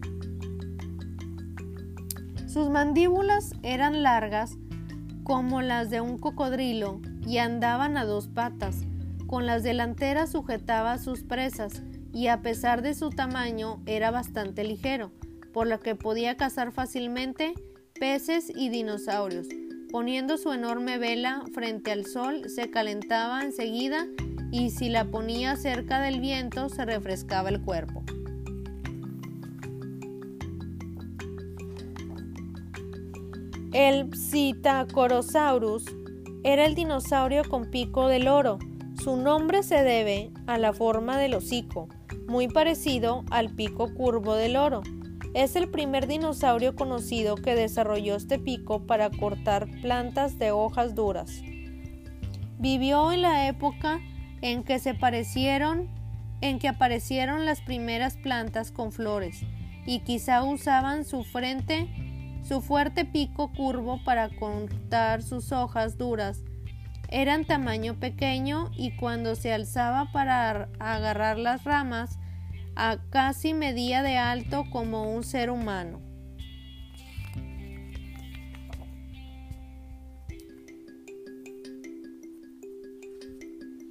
Sus 2.59 2.71
mandíbulas 2.71 3.53
eran 3.63 4.03
largas 4.03 4.57
como 5.23 5.63
las 5.63 5.91
de 5.91 6.01
un 6.01 6.19
cocodrilo 6.19 7.01
y 7.25 7.39
andaban 7.39 7.97
a 7.97 8.05
dos 8.05 8.27
patas. 8.27 8.79
Con 9.29 9.47
las 9.47 9.63
delanteras 9.63 10.33
sujetaba 10.33 10.99
sus 10.99 11.23
presas 11.23 11.85
y 12.13 12.27
a 12.27 12.43
pesar 12.43 12.83
de 12.83 12.95
su 12.95 13.11
tamaño 13.11 13.81
era 13.87 14.11
bastante 14.11 14.65
ligero, 14.65 15.13
por 15.53 15.69
lo 15.69 15.79
que 15.79 15.95
podía 15.95 16.37
cazar 16.37 16.73
fácilmente 16.73 17.55
peces 17.95 18.51
y 18.53 18.71
dinosaurios. 18.71 19.47
Poniendo 19.93 20.37
su 20.37 20.53
enorme 20.53 20.99
vela 20.99 21.45
frente 21.55 21.93
al 21.93 22.07
sol 22.07 22.51
se 22.51 22.73
calentaba 22.73 23.45
enseguida 23.45 24.09
y 24.51 24.71
si 24.71 24.89
la 24.89 25.05
ponía 25.05 25.55
cerca 25.55 26.01
del 26.01 26.19
viento 26.21 26.69
se 26.71 26.85
refrescaba 26.85 27.51
el 27.51 27.61
cuerpo. 27.63 28.03
El 33.79 34.11
Psittacorosaurus 34.11 35.85
era 36.43 36.67
el 36.67 36.75
dinosaurio 36.75 37.45
con 37.49 37.71
pico 37.71 38.09
del 38.09 38.27
oro. 38.27 38.59
Su 39.05 39.17
nombre 39.17 39.63
se 39.63 39.85
debe 39.85 40.33
a 40.49 40.59
la 40.59 40.73
forma 40.73 41.17
del 41.17 41.35
hocico, 41.35 41.89
muy 42.27 42.49
parecido 42.49 43.25
al 43.31 43.55
pico 43.55 43.95
curvo 43.95 44.35
del 44.35 44.57
oro. 44.57 44.83
Es 45.33 45.55
el 45.55 45.71
primer 45.71 46.09
dinosaurio 46.09 46.75
conocido 46.75 47.37
que 47.37 47.55
desarrolló 47.55 48.17
este 48.17 48.41
pico 48.41 48.85
para 48.85 49.11
cortar 49.11 49.69
plantas 49.81 50.41
de 50.41 50.51
hojas 50.51 50.97
duras. 50.97 51.41
Vivió 52.59 53.13
en 53.13 53.23
la 53.23 53.47
época 53.47 54.01
en 54.43 54.65
que 54.65 54.81
se 54.81 54.95
parecieron 54.95 55.87
en 56.41 56.59
que 56.59 56.67
aparecieron 56.67 57.45
las 57.45 57.61
primeras 57.61 58.17
plantas 58.17 58.73
con 58.73 58.91
flores 58.91 59.43
y 59.87 60.01
quizá 60.01 60.43
usaban 60.43 61.05
su 61.05 61.23
frente 61.23 62.08
su 62.49 62.63
fuerte 62.63 63.05
pico 63.05 63.53
curvo 63.53 64.03
para 64.05 64.31
cortar 64.31 65.23
sus 65.23 65.53
hojas 65.53 65.99
duras 65.99 66.43
eran 67.11 67.45
tamaño 67.45 68.01
pequeño 68.01 68.71
y 68.75 68.97
cuando 68.97 69.35
se 69.35 69.53
alzaba 69.53 70.13
para 70.13 70.71
agarrar 70.79 71.39
las 71.39 71.65
ramas 71.65 72.19
a 72.75 72.99
casi 73.11 73.53
medía 73.53 74.03
de 74.03 74.17
alto 74.17 74.65
como 74.71 75.15
un 75.15 75.25
ser 75.25 75.51
humano. 75.51 76.01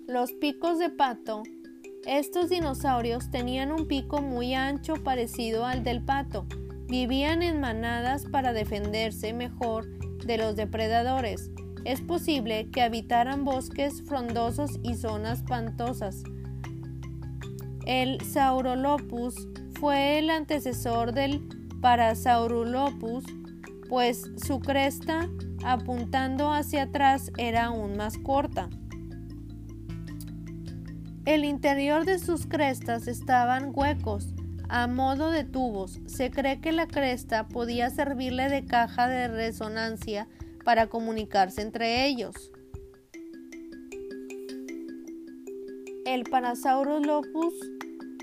Los 0.07 0.31
picos 0.31 0.79
de 0.79 0.89
pato. 0.89 1.43
Estos 2.05 2.49
dinosaurios 2.49 3.29
tenían 3.29 3.71
un 3.71 3.87
pico 3.87 4.21
muy 4.21 4.53
ancho 4.53 4.93
parecido 5.03 5.65
al 5.65 5.83
del 5.83 6.05
pato, 6.05 6.47
Vivían 6.87 7.41
en 7.41 7.59
manadas 7.59 8.25
para 8.25 8.53
defenderse 8.53 9.33
mejor 9.33 9.87
de 10.25 10.37
los 10.37 10.55
depredadores. 10.55 11.51
Es 11.83 12.01
posible 12.01 12.69
que 12.71 12.81
habitaran 12.81 13.43
bosques 13.43 14.03
frondosos 14.03 14.79
y 14.83 14.95
zonas 14.95 15.43
pantosas. 15.43 16.23
El 17.85 18.19
Saurolopus 18.21 19.47
fue 19.79 20.19
el 20.19 20.29
antecesor 20.29 21.13
del 21.13 21.47
Parasaurolopus, 21.81 23.23
pues 23.89 24.23
su 24.45 24.59
cresta 24.59 25.29
apuntando 25.63 26.51
hacia 26.51 26.83
atrás 26.83 27.31
era 27.37 27.65
aún 27.65 27.97
más 27.97 28.17
corta. 28.17 28.69
El 31.25 31.43
interior 31.43 32.05
de 32.05 32.19
sus 32.19 32.45
crestas 32.45 33.07
estaban 33.07 33.71
huecos, 33.73 34.33
a 34.69 34.87
modo 34.87 35.31
de 35.31 35.43
tubos. 35.43 35.99
Se 36.05 36.31
cree 36.31 36.61
que 36.61 36.71
la 36.71 36.87
cresta 36.87 37.47
podía 37.47 37.89
servirle 37.89 38.49
de 38.49 38.65
caja 38.65 39.07
de 39.07 39.27
resonancia 39.27 40.27
para 40.63 40.87
comunicarse 40.87 41.61
entre 41.61 42.05
ellos. 42.05 42.51
El 46.05 46.23
Parasaurolophus, 46.23 47.53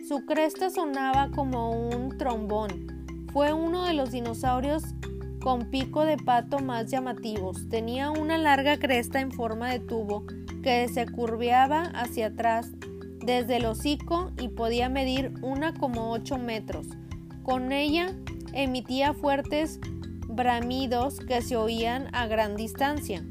su 0.08 0.24
cresta 0.26 0.70
sonaba 0.70 1.30
como 1.30 1.70
un 1.88 2.16
trombón. 2.16 3.28
Fue 3.32 3.52
uno 3.52 3.84
de 3.84 3.94
los 3.94 4.10
dinosaurios 4.10 4.82
con 5.42 5.70
pico 5.70 6.04
de 6.04 6.16
pato 6.16 6.60
más 6.60 6.90
llamativos. 6.90 7.68
Tenía 7.68 8.10
una 8.10 8.38
larga 8.38 8.78
cresta 8.78 9.20
en 9.20 9.30
forma 9.30 9.70
de 9.70 9.80
tubo 9.80 10.24
que 10.62 10.88
se 10.88 11.06
curveaba 11.06 11.82
hacia 11.94 12.28
atrás 12.28 12.70
desde 13.24 13.56
el 13.56 13.66
hocico 13.66 14.32
y 14.38 14.48
podía 14.48 14.88
medir 14.88 15.32
1,8 15.40 16.38
metros. 16.38 16.86
Con 17.42 17.72
ella 17.72 18.14
emitía 18.52 19.14
fuertes 19.14 19.80
bramidos 20.28 21.20
que 21.20 21.42
se 21.42 21.56
oían 21.56 22.08
a 22.14 22.26
gran 22.26 22.56
distancia. 22.56 23.24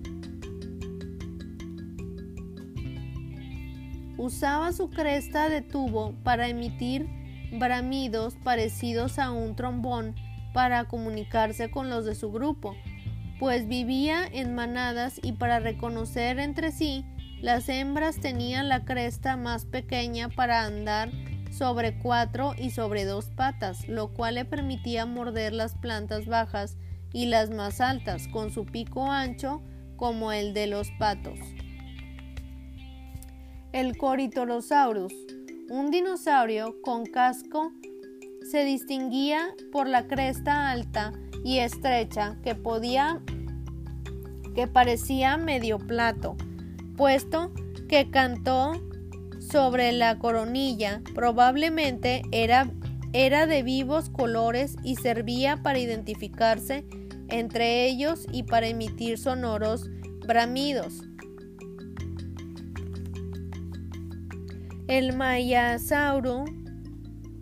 Usaba 4.18 4.72
su 4.72 4.90
cresta 4.90 5.50
de 5.50 5.62
tubo 5.62 6.14
para 6.24 6.48
emitir 6.48 7.08
bramidos 7.52 8.36
parecidos 8.44 9.20
a 9.20 9.32
un 9.32 9.56
trombón 9.56 10.16
para 10.54 10.86
comunicarse 10.86 11.70
con 11.70 11.90
los 11.90 12.06
de 12.06 12.16
su 12.16 12.32
grupo, 12.32 12.76
pues 13.40 13.68
vivía 13.68 14.26
en 14.32 14.56
manadas 14.56 15.20
y 15.22 15.34
para 15.34 15.60
reconocer 15.60 16.40
entre 16.40 16.72
sí 16.72 17.06
las 17.44 17.68
hembras 17.68 18.22
tenían 18.22 18.70
la 18.70 18.86
cresta 18.86 19.36
más 19.36 19.66
pequeña 19.66 20.30
para 20.30 20.64
andar 20.64 21.12
sobre 21.52 22.00
cuatro 22.00 22.54
y 22.58 22.70
sobre 22.70 23.04
dos 23.04 23.32
patas, 23.32 23.86
lo 23.90 24.14
cual 24.14 24.36
le 24.36 24.46
permitía 24.46 25.06
morder 25.06 25.52
las 25.52 25.76
plantas 25.76 26.26
bajas 26.26 26.78
y 27.12 27.26
las 27.26 27.50
más 27.50 27.82
altas, 27.82 28.30
con 28.30 28.50
su 28.50 28.66
pico 28.66 29.12
ancho 29.12 29.62
como 29.98 30.32
el 30.32 30.54
de 30.54 30.68
los 30.68 30.90
patos. 30.92 31.38
El 33.74 33.98
Corytorosaurus, 33.98 35.14
un 35.70 35.92
dinosaurio 35.92 36.82
con 36.82 37.06
casco, 37.06 37.74
se 38.50 38.64
distinguía 38.64 39.50
por 39.74 39.90
la 39.90 40.08
cresta 40.08 40.72
alta 40.72 41.12
y 41.44 41.60
estrecha 41.60 42.38
que 42.42 42.56
podía 42.56 43.20
que 44.56 44.68
parecía 44.68 45.36
medio 45.36 45.78
plato 45.78 46.38
puesto 46.96 47.52
que 47.88 48.10
cantó 48.10 48.74
sobre 49.40 49.92
la 49.92 50.20
coronilla, 50.20 51.02
probablemente 51.14 52.24
era, 52.32 52.72
era 53.12 53.46
de 53.46 53.62
vivos 53.64 54.10
colores 54.10 54.76
y 54.84 54.96
servía 54.96 55.62
para 55.62 55.80
identificarse 55.80 56.86
entre 57.30 57.86
ellos 57.86 58.26
y 58.32 58.44
para 58.44 58.68
emitir 58.68 59.18
sonoros 59.18 59.90
bramidos. 60.26 61.02
El 64.88 65.16
Mayasauro, 65.16 66.46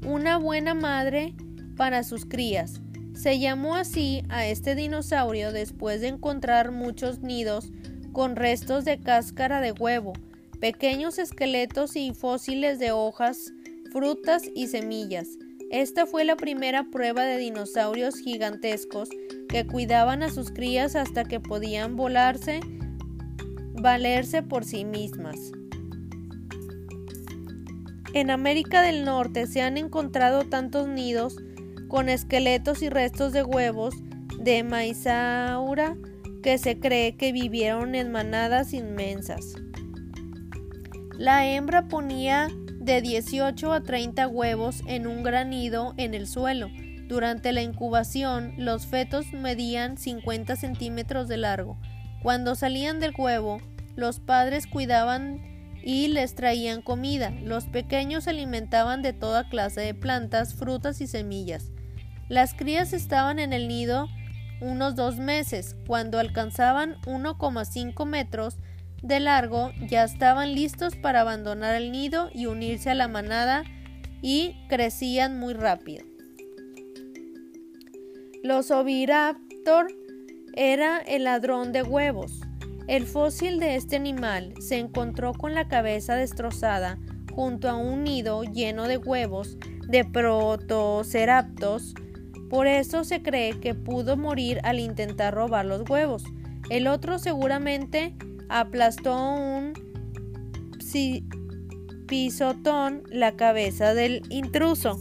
una 0.05 0.37
buena 0.37 0.73
madre 0.73 1.35
para 1.75 2.03
sus 2.03 2.25
crías. 2.25 2.81
Se 3.13 3.39
llamó 3.39 3.75
así 3.75 4.23
a 4.29 4.45
este 4.47 4.75
dinosaurio 4.75 5.51
después 5.51 6.01
de 6.01 6.07
encontrar 6.07 6.71
muchos 6.71 7.19
nidos 7.19 7.71
con 8.11 8.35
restos 8.35 8.85
de 8.85 8.99
cáscara 8.99 9.61
de 9.61 9.71
huevo, 9.71 10.13
pequeños 10.59 11.19
esqueletos 11.19 11.95
y 11.95 12.13
fósiles 12.13 12.79
de 12.79 12.91
hojas, 12.91 13.53
frutas 13.91 14.43
y 14.53 14.67
semillas. 14.67 15.27
Esta 15.71 16.05
fue 16.05 16.25
la 16.25 16.35
primera 16.35 16.85
prueba 16.91 17.23
de 17.23 17.37
dinosaurios 17.37 18.17
gigantescos 18.17 19.09
que 19.47 19.65
cuidaban 19.65 20.21
a 20.23 20.29
sus 20.29 20.51
crías 20.51 20.95
hasta 20.95 21.23
que 21.23 21.39
podían 21.39 21.95
volarse, 21.95 22.59
valerse 23.73 24.43
por 24.43 24.65
sí 24.65 24.83
mismas. 24.85 25.37
En 28.13 28.29
América 28.29 28.81
del 28.81 29.05
Norte 29.05 29.47
se 29.47 29.61
han 29.61 29.77
encontrado 29.77 30.43
tantos 30.43 30.89
nidos 30.89 31.37
con 31.87 32.09
esqueletos 32.09 32.81
y 32.81 32.89
restos 32.89 33.31
de 33.31 33.43
huevos 33.43 33.95
de 34.37 34.63
Maisaura 34.63 35.95
que 36.41 36.57
se 36.57 36.79
cree 36.79 37.15
que 37.15 37.31
vivieron 37.31 37.95
en 37.95 38.11
manadas 38.11 38.73
inmensas. 38.73 39.55
La 41.17 41.45
hembra 41.45 41.87
ponía 41.87 42.49
de 42.79 43.01
18 43.01 43.73
a 43.73 43.81
30 43.81 44.27
huevos 44.27 44.81
en 44.87 45.05
un 45.05 45.21
gran 45.21 45.51
nido 45.51 45.93
en 45.97 46.13
el 46.15 46.25
suelo. 46.25 46.69
Durante 47.07 47.51
la 47.51 47.61
incubación, 47.61 48.53
los 48.57 48.87
fetos 48.87 49.31
medían 49.33 49.97
50 49.97 50.55
centímetros 50.55 51.27
de 51.27 51.37
largo. 51.37 51.77
Cuando 52.23 52.55
salían 52.55 52.99
del 52.99 53.13
huevo, 53.15 53.61
los 53.95 54.19
padres 54.19 54.65
cuidaban 54.65 55.41
y 55.83 56.07
les 56.07 56.33
traían 56.33 56.81
comida. 56.81 57.31
Los 57.43 57.65
pequeños 57.65 58.23
se 58.23 58.31
alimentaban 58.31 59.01
de 59.01 59.13
toda 59.13 59.49
clase 59.49 59.81
de 59.81 59.93
plantas, 59.93 60.55
frutas 60.55 61.01
y 61.01 61.07
semillas. 61.07 61.71
Las 62.29 62.53
crías 62.53 62.93
estaban 62.93 63.39
en 63.39 63.53
el 63.53 63.67
nido 63.67 64.07
unos 64.61 64.95
dos 64.95 65.17
meses. 65.17 65.75
Cuando 65.87 66.19
alcanzaban 66.19 66.95
1,5 67.01 68.05
metros 68.05 68.57
de 69.01 69.19
largo, 69.19 69.71
ya 69.89 70.03
estaban 70.03 70.53
listos 70.53 70.95
para 70.95 71.21
abandonar 71.21 71.75
el 71.75 71.91
nido 71.91 72.29
y 72.33 72.45
unirse 72.45 72.91
a 72.91 72.95
la 72.95 73.07
manada 73.07 73.63
y 74.21 74.55
crecían 74.69 75.39
muy 75.39 75.53
rápido. 75.53 76.05
Los 78.43 78.71
oviraptor 78.71 79.87
era 80.55 80.99
el 80.99 81.25
ladrón 81.25 81.71
de 81.71 81.83
huevos. 81.83 82.41
El 82.87 83.05
fósil 83.05 83.59
de 83.59 83.75
este 83.75 83.95
animal 83.95 84.53
se 84.59 84.77
encontró 84.77 85.33
con 85.33 85.53
la 85.53 85.67
cabeza 85.67 86.15
destrozada 86.15 86.97
junto 87.33 87.69
a 87.69 87.75
un 87.77 88.03
nido 88.03 88.43
lleno 88.43 88.87
de 88.87 88.97
huevos 88.97 89.57
de 89.87 90.05
protoceraptos 90.05 91.93
por 92.51 92.67
eso 92.67 93.05
se 93.05 93.23
cree 93.23 93.61
que 93.61 93.73
pudo 93.73 94.17
morir 94.17 94.59
al 94.63 94.77
intentar 94.77 95.33
robar 95.33 95.65
los 95.65 95.89
huevos. 95.89 96.25
El 96.69 96.87
otro 96.87 97.17
seguramente 97.17 98.13
aplastó 98.49 99.17
un 99.35 99.71
pisotón 102.07 103.03
la 103.09 103.37
cabeza 103.37 103.93
del 103.93 104.23
intruso. 104.29 104.99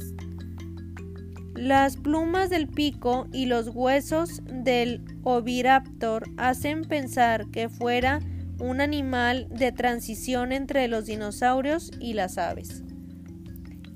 Las 1.56 1.96
plumas 1.96 2.50
del 2.50 2.68
pico 2.68 3.26
y 3.32 3.46
los 3.46 3.70
huesos 3.74 4.42
del 4.44 5.02
oviraptor 5.24 6.30
hacen 6.36 6.82
pensar 6.82 7.50
que 7.50 7.68
fuera 7.68 8.20
un 8.60 8.80
animal 8.80 9.48
de 9.50 9.72
transición 9.72 10.52
entre 10.52 10.86
los 10.86 11.06
dinosaurios 11.06 11.90
y 11.98 12.12
las 12.12 12.38
aves. 12.38 12.84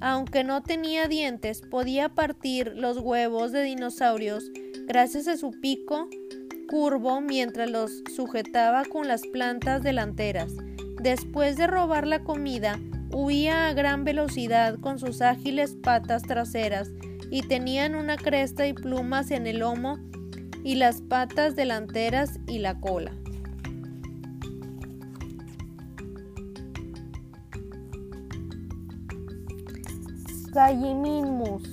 Aunque 0.00 0.44
no 0.44 0.62
tenía 0.62 1.08
dientes, 1.08 1.62
podía 1.62 2.08
partir 2.08 2.72
los 2.76 2.98
huevos 2.98 3.52
de 3.52 3.62
dinosaurios 3.62 4.50
gracias 4.86 5.28
a 5.28 5.36
su 5.36 5.50
pico 5.50 6.08
curvo 6.68 7.20
mientras 7.20 7.70
los 7.70 8.02
sujetaba 8.14 8.84
con 8.84 9.08
las 9.08 9.22
plantas 9.22 9.82
delanteras. 9.82 10.52
Después 11.00 11.56
de 11.56 11.66
robar 11.66 12.06
la 12.06 12.24
comida, 12.24 12.80
huía 13.12 13.68
a 13.68 13.74
gran 13.74 14.04
velocidad 14.04 14.78
con 14.80 14.98
sus 14.98 15.20
ágiles 15.22 15.76
patas 15.82 16.22
traseras 16.22 16.90
y 17.30 17.42
tenían 17.42 17.94
una 17.94 18.16
cresta 18.16 18.66
y 18.66 18.72
plumas 18.72 19.30
en 19.30 19.46
el 19.46 19.58
lomo 19.58 19.98
y 20.62 20.76
las 20.76 21.00
patas 21.00 21.56
delanteras 21.56 22.40
y 22.46 22.58
la 22.58 22.80
cola. 22.80 23.12
Gallimimus, 30.54 31.64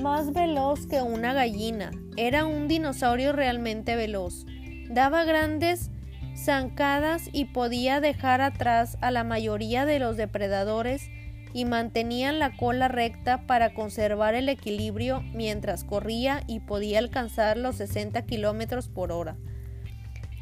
más 0.00 0.32
veloz 0.32 0.86
que 0.86 1.02
una 1.02 1.32
gallina. 1.32 1.90
Era 2.16 2.44
un 2.44 2.68
dinosaurio 2.68 3.32
realmente 3.32 3.96
veloz. 3.96 4.46
Daba 4.88 5.24
grandes 5.24 5.90
zancadas 6.36 7.28
y 7.32 7.46
podía 7.46 8.00
dejar 8.00 8.40
atrás 8.40 8.98
a 9.00 9.10
la 9.10 9.24
mayoría 9.24 9.84
de 9.84 9.98
los 9.98 10.16
depredadores 10.16 11.10
y 11.54 11.64
mantenían 11.64 12.38
la 12.38 12.56
cola 12.56 12.86
recta 12.86 13.48
para 13.48 13.74
conservar 13.74 14.36
el 14.36 14.48
equilibrio 14.48 15.22
mientras 15.34 15.82
corría 15.82 16.44
y 16.46 16.60
podía 16.60 17.00
alcanzar 17.00 17.56
los 17.56 17.78
60 17.78 18.22
kilómetros 18.26 18.86
por 18.86 19.10
hora. 19.10 19.38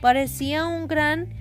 Parecía 0.02 0.66
un 0.66 0.88
gran 0.88 1.32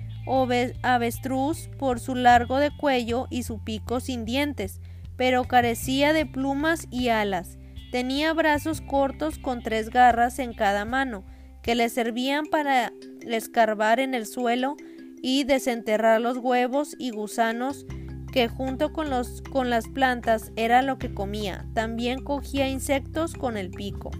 avestruz 0.82 1.68
por 1.78 2.00
su 2.00 2.14
largo 2.14 2.58
de 2.58 2.70
cuello 2.74 3.26
y 3.28 3.42
su 3.42 3.62
pico 3.62 4.00
sin 4.00 4.24
dientes, 4.24 4.80
pero 5.18 5.44
carecía 5.44 6.14
de 6.14 6.24
plumas 6.24 6.86
y 6.90 7.08
alas. 7.08 7.58
Tenía 7.90 8.32
brazos 8.32 8.80
cortos 8.80 9.38
con 9.38 9.62
tres 9.62 9.90
garras 9.90 10.38
en 10.38 10.54
cada 10.54 10.86
mano, 10.86 11.26
que 11.62 11.74
le 11.74 11.90
servían 11.90 12.46
para 12.46 12.92
escarbar 13.20 14.00
en 14.00 14.14
el 14.14 14.26
suelo 14.26 14.76
y 15.20 15.44
desenterrar 15.44 16.20
los 16.20 16.38
huevos 16.38 16.94
y 16.98 17.10
gusanos 17.10 17.84
que 18.32 18.48
junto 18.48 18.92
con, 18.92 19.10
los, 19.10 19.42
con 19.42 19.68
las 19.68 19.88
plantas 19.88 20.52
era 20.54 20.82
lo 20.82 20.98
que 20.98 21.12
comía. 21.12 21.66
También 21.74 22.22
cogía 22.22 22.68
insectos 22.68 23.34
con 23.34 23.56
el 23.56 23.70
pico. 23.70 24.10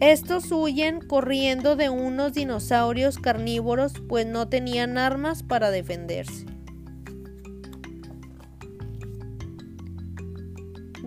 Estos 0.00 0.52
huyen 0.52 1.00
corriendo 1.00 1.74
de 1.74 1.88
unos 1.90 2.32
dinosaurios 2.34 3.18
carnívoros 3.18 3.94
pues 4.08 4.26
no 4.26 4.48
tenían 4.48 4.96
armas 4.96 5.42
para 5.42 5.72
defenderse. 5.72 6.46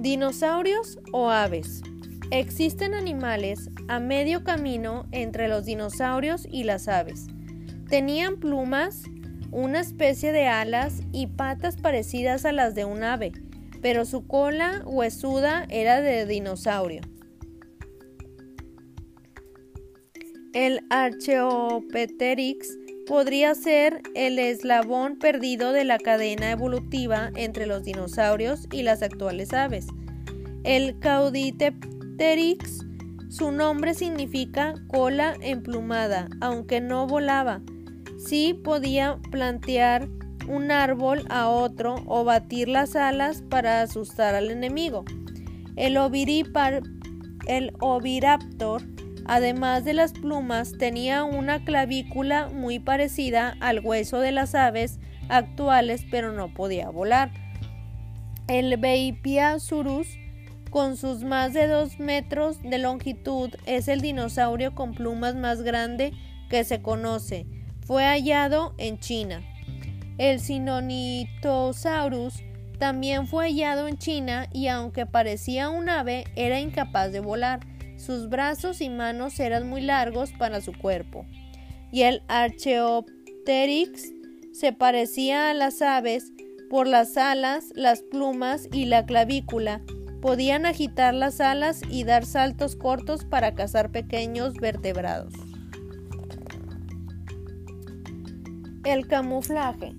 Dinosaurios 0.01 0.97
o 1.11 1.29
aves. 1.29 1.83
Existen 2.31 2.95
animales 2.95 3.69
a 3.87 3.99
medio 3.99 4.43
camino 4.43 5.05
entre 5.11 5.47
los 5.47 5.65
dinosaurios 5.65 6.47
y 6.49 6.63
las 6.63 6.87
aves. 6.87 7.27
Tenían 7.87 8.39
plumas, 8.39 9.03
una 9.51 9.79
especie 9.79 10.31
de 10.31 10.47
alas 10.47 11.03
y 11.11 11.27
patas 11.27 11.77
parecidas 11.77 12.45
a 12.45 12.51
las 12.51 12.73
de 12.73 12.83
un 12.83 13.03
ave, 13.03 13.31
pero 13.83 14.05
su 14.05 14.25
cola 14.25 14.81
huesuda 14.85 15.67
era 15.69 16.01
de 16.01 16.25
dinosaurio. 16.25 17.01
El 20.53 20.79
Archaeopteryx 20.89 22.75
podría 23.07 23.55
ser 23.55 24.01
el 24.15 24.39
eslabón 24.39 25.17
perdido 25.17 25.71
de 25.71 25.83
la 25.83 25.97
cadena 25.97 26.51
evolutiva 26.51 27.31
entre 27.35 27.65
los 27.65 27.83
dinosaurios 27.83 28.67
y 28.71 28.83
las 28.83 29.01
actuales 29.01 29.53
aves. 29.53 29.87
El 30.63 30.99
Caudipteryx 30.99 32.81
su 33.31 33.49
nombre 33.53 33.93
significa 33.93 34.73
cola 34.89 35.35
emplumada, 35.39 36.27
aunque 36.41 36.81
no 36.81 37.07
volaba. 37.07 37.61
Sí 38.17 38.53
podía 38.53 39.19
plantear 39.31 40.09
un 40.49 40.69
árbol 40.69 41.25
a 41.29 41.47
otro 41.47 41.95
o 42.07 42.25
batir 42.25 42.67
las 42.67 42.97
alas 42.97 43.41
para 43.49 43.83
asustar 43.83 44.35
al 44.35 44.51
enemigo. 44.51 45.05
El, 45.77 45.95
el 47.47 47.71
oviraptor, 47.79 48.81
además 49.31 49.85
de 49.85 49.93
las 49.93 50.11
plumas, 50.11 50.73
tenía 50.77 51.23
una 51.23 51.63
clavícula 51.63 52.49
muy 52.49 52.79
parecida 52.79 53.55
al 53.61 53.79
hueso 53.79 54.19
de 54.19 54.33
las 54.33 54.55
aves 54.55 54.99
actuales, 55.29 56.03
pero 56.11 56.33
no 56.33 56.53
podía 56.53 56.89
volar. 56.89 57.31
El 58.49 58.75
Beipiasaurus 58.75 60.09
con 60.69 60.97
sus 60.97 61.23
más 61.23 61.53
de 61.53 61.67
dos 61.67 61.97
metros 61.97 62.61
de 62.61 62.77
longitud, 62.77 63.51
es 63.65 63.87
el 63.87 64.01
dinosaurio 64.01 64.75
con 64.75 64.93
plumas 64.93 65.35
más 65.35 65.61
grande 65.61 66.11
que 66.49 66.65
se 66.65 66.81
conoce. 66.81 67.45
Fue 67.85 68.03
hallado 68.03 68.73
en 68.77 68.99
China. 68.99 69.41
El 70.17 70.41
Sinonitosaurus 70.41 72.43
también 72.79 73.27
fue 73.27 73.45
hallado 73.45 73.87
en 73.87 73.97
China 73.97 74.49
y 74.51 74.67
aunque 74.67 75.05
parecía 75.05 75.69
un 75.69 75.87
ave, 75.87 76.25
era 76.35 76.59
incapaz 76.59 77.13
de 77.13 77.21
volar. 77.21 77.70
Sus 78.05 78.29
brazos 78.29 78.81
y 78.81 78.89
manos 78.89 79.39
eran 79.39 79.69
muy 79.69 79.81
largos 79.81 80.31
para 80.33 80.59
su 80.61 80.73
cuerpo. 80.73 81.25
Y 81.91 82.01
el 82.01 82.23
Archaeopteryx 82.27 84.11
se 84.53 84.73
parecía 84.73 85.51
a 85.51 85.53
las 85.53 85.81
aves 85.81 86.31
por 86.69 86.87
las 86.87 87.15
alas, 87.17 87.71
las 87.75 88.01
plumas 88.01 88.67
y 88.71 88.85
la 88.85 89.05
clavícula, 89.05 89.81
Podían 90.21 90.67
agitar 90.67 91.15
las 91.15 91.41
alas 91.41 91.81
y 91.89 92.03
dar 92.03 92.27
saltos 92.27 92.75
cortos 92.75 93.25
para 93.25 93.55
cazar 93.55 93.91
pequeños 93.91 94.53
vertebrados. 94.53 95.33
El 98.83 99.07
camuflaje. 99.07 99.95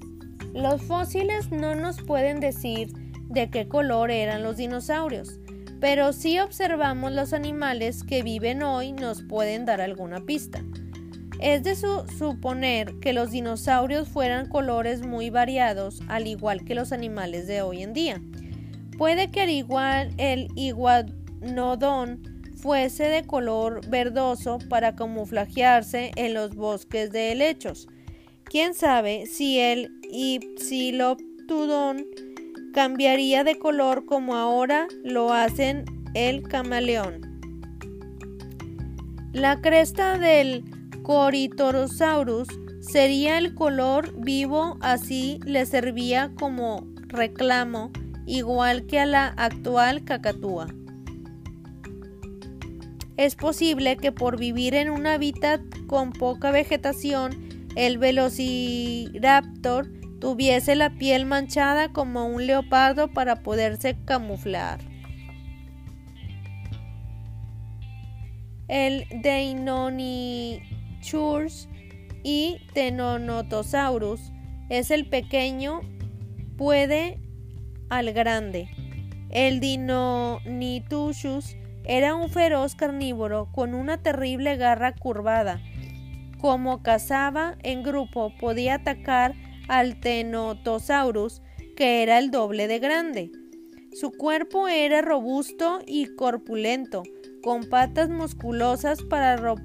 Los 0.54 0.80
fósiles 0.82 1.50
no 1.50 1.74
nos 1.74 2.00
pueden 2.02 2.38
decir 2.38 2.92
de 3.30 3.50
qué 3.50 3.66
color 3.66 4.12
eran 4.12 4.44
los 4.44 4.58
dinosaurios, 4.58 5.40
pero 5.82 6.12
si 6.12 6.38
observamos 6.38 7.10
los 7.10 7.32
animales 7.32 8.04
que 8.04 8.22
viven 8.22 8.62
hoy 8.62 8.92
nos 8.92 9.20
pueden 9.20 9.64
dar 9.64 9.80
alguna 9.80 10.20
pista. 10.20 10.62
Es 11.40 11.64
de 11.64 11.74
suponer 11.74 13.00
que 13.00 13.12
los 13.12 13.32
dinosaurios 13.32 14.08
fueran 14.08 14.48
colores 14.48 15.04
muy 15.04 15.28
variados, 15.28 16.00
al 16.06 16.28
igual 16.28 16.64
que 16.64 16.76
los 16.76 16.92
animales 16.92 17.48
de 17.48 17.62
hoy 17.62 17.82
en 17.82 17.94
día. 17.94 18.22
Puede 18.96 19.32
que 19.32 19.40
al 19.40 19.50
igual 19.50 20.14
el 20.18 20.46
iguanodón 20.54 22.22
fuese 22.58 23.08
de 23.08 23.24
color 23.24 23.84
verdoso 23.88 24.58
para 24.70 24.94
camuflajearse 24.94 26.12
en 26.14 26.34
los 26.34 26.54
bosques 26.54 27.10
de 27.10 27.32
helechos. 27.32 27.88
Quién 28.44 28.74
sabe 28.74 29.26
si 29.26 29.58
el 29.58 29.90
Ipsiloptudón 30.12 32.06
cambiaría 32.72 33.44
de 33.44 33.58
color 33.58 34.04
como 34.06 34.34
ahora 34.34 34.88
lo 35.04 35.32
hacen 35.32 35.84
el 36.14 36.42
camaleón. 36.42 37.20
La 39.32 39.60
cresta 39.60 40.18
del 40.18 40.64
Corytorosaurus 41.02 42.48
sería 42.80 43.38
el 43.38 43.54
color 43.54 44.12
vivo, 44.18 44.76
así 44.80 45.38
le 45.44 45.64
servía 45.66 46.32
como 46.38 46.86
reclamo 47.08 47.90
igual 48.26 48.86
que 48.86 49.00
a 49.00 49.06
la 49.06 49.28
actual 49.28 50.04
cacatúa. 50.04 50.66
Es 53.16 53.36
posible 53.36 53.96
que 53.96 54.12
por 54.12 54.38
vivir 54.38 54.74
en 54.74 54.90
un 54.90 55.06
hábitat 55.06 55.60
con 55.86 56.12
poca 56.12 56.50
vegetación, 56.50 57.48
el 57.76 57.98
velociraptor 57.98 59.88
tuviese 60.22 60.74
la 60.76 60.88
piel 60.90 61.26
manchada 61.26 61.88
como 61.88 62.26
un 62.26 62.46
leopardo 62.46 63.08
para 63.08 63.42
poderse 63.42 63.96
camuflar. 64.04 64.78
El 68.68 69.04
Deinonychus 69.20 70.60
y 72.22 72.60
Tenonotosaurus 72.72 74.30
es 74.68 74.92
el 74.92 75.08
pequeño, 75.08 75.80
puede 76.56 77.18
al 77.90 78.12
grande. 78.12 78.68
El 79.28 79.58
Dinonitushus 79.58 81.56
era 81.82 82.14
un 82.14 82.30
feroz 82.30 82.76
carnívoro 82.76 83.50
con 83.50 83.74
una 83.74 84.00
terrible 84.00 84.56
garra 84.56 84.94
curvada. 84.94 85.60
Como 86.38 86.84
cazaba 86.84 87.56
en 87.64 87.82
grupo, 87.82 88.32
podía 88.38 88.74
atacar 88.74 89.34
al 89.68 90.00
Tenotosaurus, 90.00 91.42
que 91.76 92.02
era 92.02 92.18
el 92.18 92.30
doble 92.30 92.68
de 92.68 92.78
grande. 92.78 93.30
Su 93.92 94.10
cuerpo 94.10 94.68
era 94.68 95.02
robusto 95.02 95.80
y 95.86 96.14
corpulento, 96.14 97.02
con 97.42 97.64
patas 97.64 98.08
musculosas 98.08 99.02
para 99.02 99.56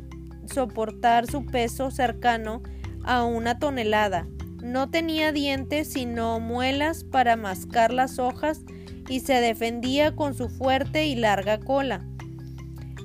soportar 0.54 1.28
su 1.28 1.46
peso 1.46 1.92
cercano 1.92 2.62
a 3.04 3.24
una 3.24 3.60
tonelada. 3.60 4.28
No 4.62 4.90
tenía 4.90 5.32
dientes 5.32 5.94
sino 5.94 6.40
muelas 6.40 7.04
para 7.04 7.36
mascar 7.36 7.94
las 7.94 8.20
hojas 8.20 8.62
y 9.08 9.22
se 9.22 9.36
defendía 9.36 10.16
con 10.16 10.34
su 10.34 10.50
fuerte 10.50 11.06
y 11.06 11.16
larga 11.16 11.60
cola. 11.60 12.06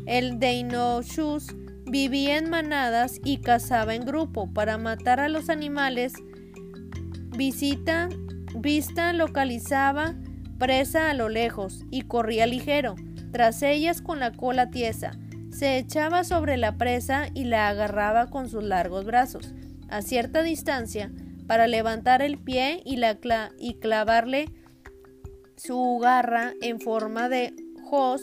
El 0.07 0.41
Deinoshus 0.41 1.55
vivía 1.87 2.39
en 2.39 2.51
manadas 2.51 3.21
y 3.25 3.39
cazaba 3.39 3.95
en 3.95 4.05
grupo 4.05 4.53
para 4.53 4.79
matar 4.79 5.21
a 5.21 5.29
los 5.29 5.49
animales. 5.49 6.15
Visita, 7.37 8.09
vista 8.55 9.13
localizaba 9.13 10.15
presa 10.59 11.11
a 11.11 11.15
lo 11.15 11.29
lejos 11.29 11.85
y 11.91 12.03
corría 12.03 12.47
ligero, 12.47 12.95
tras 13.33 13.63
ellas 13.63 14.03
con 14.03 14.21
la 14.21 14.33
cola 14.33 14.71
tiesa. 14.71 15.13
Se 15.51 15.79
echaba 15.79 16.25
sobre 16.25 16.57
la 16.57 16.77
presa 16.77 17.27
y 17.35 17.45
la 17.45 17.69
agarraba 17.69 18.29
con 18.29 18.49
sus 18.49 18.63
largos 18.63 19.05
brazos. 19.05 19.55
A 19.89 20.03
cierta 20.03 20.43
distancia, 20.43 21.11
para 21.47 21.67
levantar 21.67 22.23
el 22.23 22.39
pie 22.39 22.81
y, 22.85 22.97
la 22.97 23.19
y 23.59 23.75
clavarle 23.75 24.47
su 25.57 25.99
garra 26.01 26.53
en 26.61 26.81
forma 26.81 27.29
de 27.29 27.55
hoz 27.91 28.23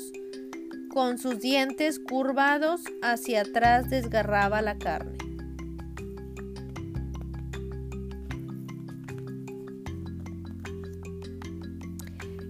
con 0.90 1.18
sus 1.20 1.40
dientes 1.40 2.00
curvados 2.00 2.82
hacia 3.04 3.42
atrás 3.42 3.90
desgarraba 3.90 4.62
la 4.62 4.78
carne. 4.78 5.29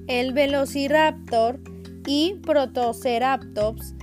El 0.10 0.34
Velociraptor 0.34 1.60
y 2.08 2.40
Protoceratops 2.42 3.94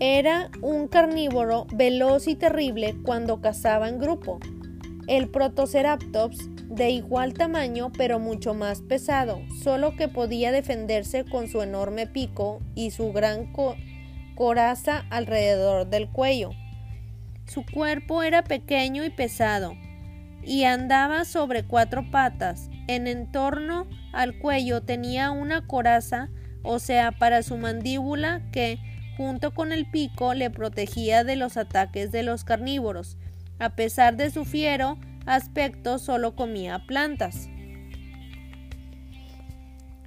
era 0.00 0.50
un 0.62 0.88
carnívoro 0.88 1.66
veloz 1.74 2.26
y 2.26 2.36
terrible 2.36 2.96
cuando 3.04 3.42
cazaba 3.42 3.90
en 3.90 3.98
grupo. 3.98 4.40
El 5.08 5.28
Protoceratops 5.28 6.38
de 6.70 6.88
igual 6.88 7.34
tamaño 7.34 7.92
pero 7.98 8.18
mucho 8.18 8.54
más 8.54 8.80
pesado, 8.80 9.42
solo 9.62 9.94
que 9.94 10.08
podía 10.08 10.50
defenderse 10.50 11.26
con 11.26 11.48
su 11.48 11.60
enorme 11.60 12.06
pico 12.06 12.60
y 12.74 12.92
su 12.92 13.12
gran 13.12 13.52
coraza 14.34 15.04
alrededor 15.10 15.86
del 15.86 16.08
cuello. 16.08 16.52
Su 17.44 17.66
cuerpo 17.66 18.22
era 18.22 18.42
pequeño 18.42 19.04
y 19.04 19.10
pesado, 19.10 19.74
y 20.42 20.64
andaba 20.64 21.24
sobre 21.24 21.64
cuatro 21.64 22.10
patas. 22.10 22.68
En 22.88 23.30
torno 23.30 23.86
al 24.12 24.38
cuello 24.38 24.82
tenía 24.82 25.30
una 25.30 25.66
coraza, 25.66 26.28
o 26.62 26.78
sea, 26.78 27.12
para 27.12 27.42
su 27.42 27.56
mandíbula, 27.56 28.42
que, 28.52 28.78
junto 29.16 29.54
con 29.54 29.72
el 29.72 29.90
pico, 29.90 30.34
le 30.34 30.50
protegía 30.50 31.24
de 31.24 31.36
los 31.36 31.56
ataques 31.56 32.12
de 32.12 32.22
los 32.22 32.44
carnívoros. 32.44 33.16
A 33.58 33.76
pesar 33.76 34.16
de 34.16 34.30
su 34.30 34.44
fiero 34.44 34.98
aspecto, 35.26 35.98
solo 35.98 36.34
comía 36.34 36.84
plantas. 36.86 37.48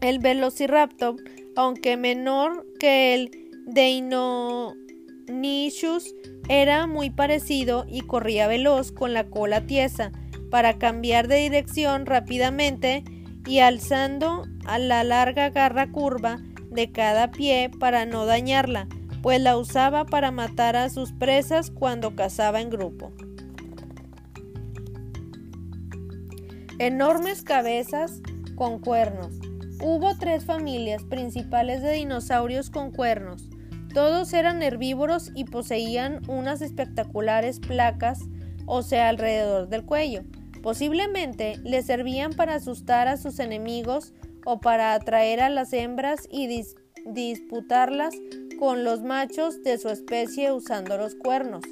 El 0.01 0.19
Velociraptor, 0.19 1.15
aunque 1.55 1.97
menor 1.97 2.65
que 2.79 3.15
el 3.15 3.31
Deinonychus, 3.67 4.75
era 6.47 6.85
muy 6.85 7.09
parecido 7.09 7.85
y 7.87 8.01
corría 8.01 8.47
veloz 8.47 8.91
con 8.91 9.13
la 9.13 9.23
cola 9.23 9.65
tiesa 9.65 10.11
para 10.49 10.77
cambiar 10.77 11.27
de 11.27 11.37
dirección 11.37 12.05
rápidamente 12.05 13.03
y 13.45 13.59
alzando 13.59 14.43
a 14.65 14.77
la 14.79 15.03
larga 15.03 15.49
garra 15.49 15.91
curva 15.91 16.39
de 16.69 16.91
cada 16.91 17.31
pie 17.31 17.69
para 17.79 18.05
no 18.05 18.25
dañarla, 18.25 18.87
pues 19.21 19.41
la 19.41 19.57
usaba 19.57 20.05
para 20.05 20.31
matar 20.31 20.75
a 20.75 20.89
sus 20.89 21.11
presas 21.11 21.71
cuando 21.71 22.15
cazaba 22.15 22.61
en 22.61 22.69
grupo. 22.69 23.11
Enormes 26.77 27.41
cabezas 27.41 28.21
con 28.55 28.79
cuernos. 28.79 29.39
Hubo 29.81 30.15
tres 30.17 30.45
familias 30.45 31.03
principales 31.03 31.81
de 31.81 31.93
dinosaurios 31.93 32.69
con 32.69 32.91
cuernos. 32.91 33.49
Todos 33.93 34.33
eran 34.33 34.61
herbívoros 34.61 35.31
y 35.35 35.45
poseían 35.45 36.21
unas 36.29 36.61
espectaculares 36.61 37.59
placas, 37.59 38.19
o 38.65 38.81
sea, 38.81 39.09
alrededor 39.09 39.69
del 39.69 39.85
cuello. 39.85 40.23
Posiblemente 40.61 41.57
les 41.63 41.85
servían 41.85 42.33
para 42.33 42.55
asustar 42.55 43.07
a 43.07 43.17
sus 43.17 43.39
enemigos 43.39 44.13
o 44.45 44.59
para 44.59 44.93
atraer 44.93 45.41
a 45.41 45.49
las 45.49 45.73
hembras 45.73 46.27
y 46.31 46.65
disputarlas 47.05 48.15
con 48.57 48.83
los 48.83 49.03
machos 49.03 49.61
de 49.63 49.77
su 49.77 49.89
especie 49.89 50.51
usando 50.51 50.97
los 50.97 51.15
cuernos. 51.15 51.63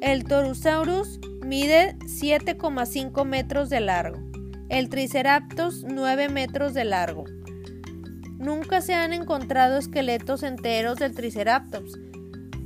El 0.00 0.24
Torusaurus 0.24 1.20
mide 1.44 1.96
7,5 2.00 3.24
metros 3.24 3.70
de 3.70 3.80
largo. 3.80 4.18
El 4.68 4.88
Triceratops 4.88 5.84
9 5.86 6.28
metros 6.28 6.74
de 6.74 6.84
largo. 6.84 7.24
Nunca 8.38 8.80
se 8.80 8.94
han 8.94 9.12
encontrado 9.12 9.78
esqueletos 9.78 10.42
enteros 10.42 10.98
del 10.98 11.14
Triceratops, 11.14 11.98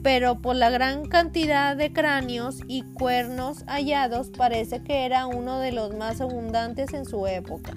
pero 0.07 0.41
por 0.41 0.55
la 0.55 0.71
gran 0.71 1.07
cantidad 1.07 1.77
de 1.77 1.93
cráneos 1.93 2.61
y 2.69 2.85
cuernos 2.93 3.65
hallados 3.67 4.31
parece 4.31 4.81
que 4.85 5.05
era 5.05 5.27
uno 5.27 5.59
de 5.59 5.73
los 5.73 5.97
más 5.97 6.21
abundantes 6.21 6.95
en 6.95 7.05
su 7.05 7.27
época. 7.27 7.73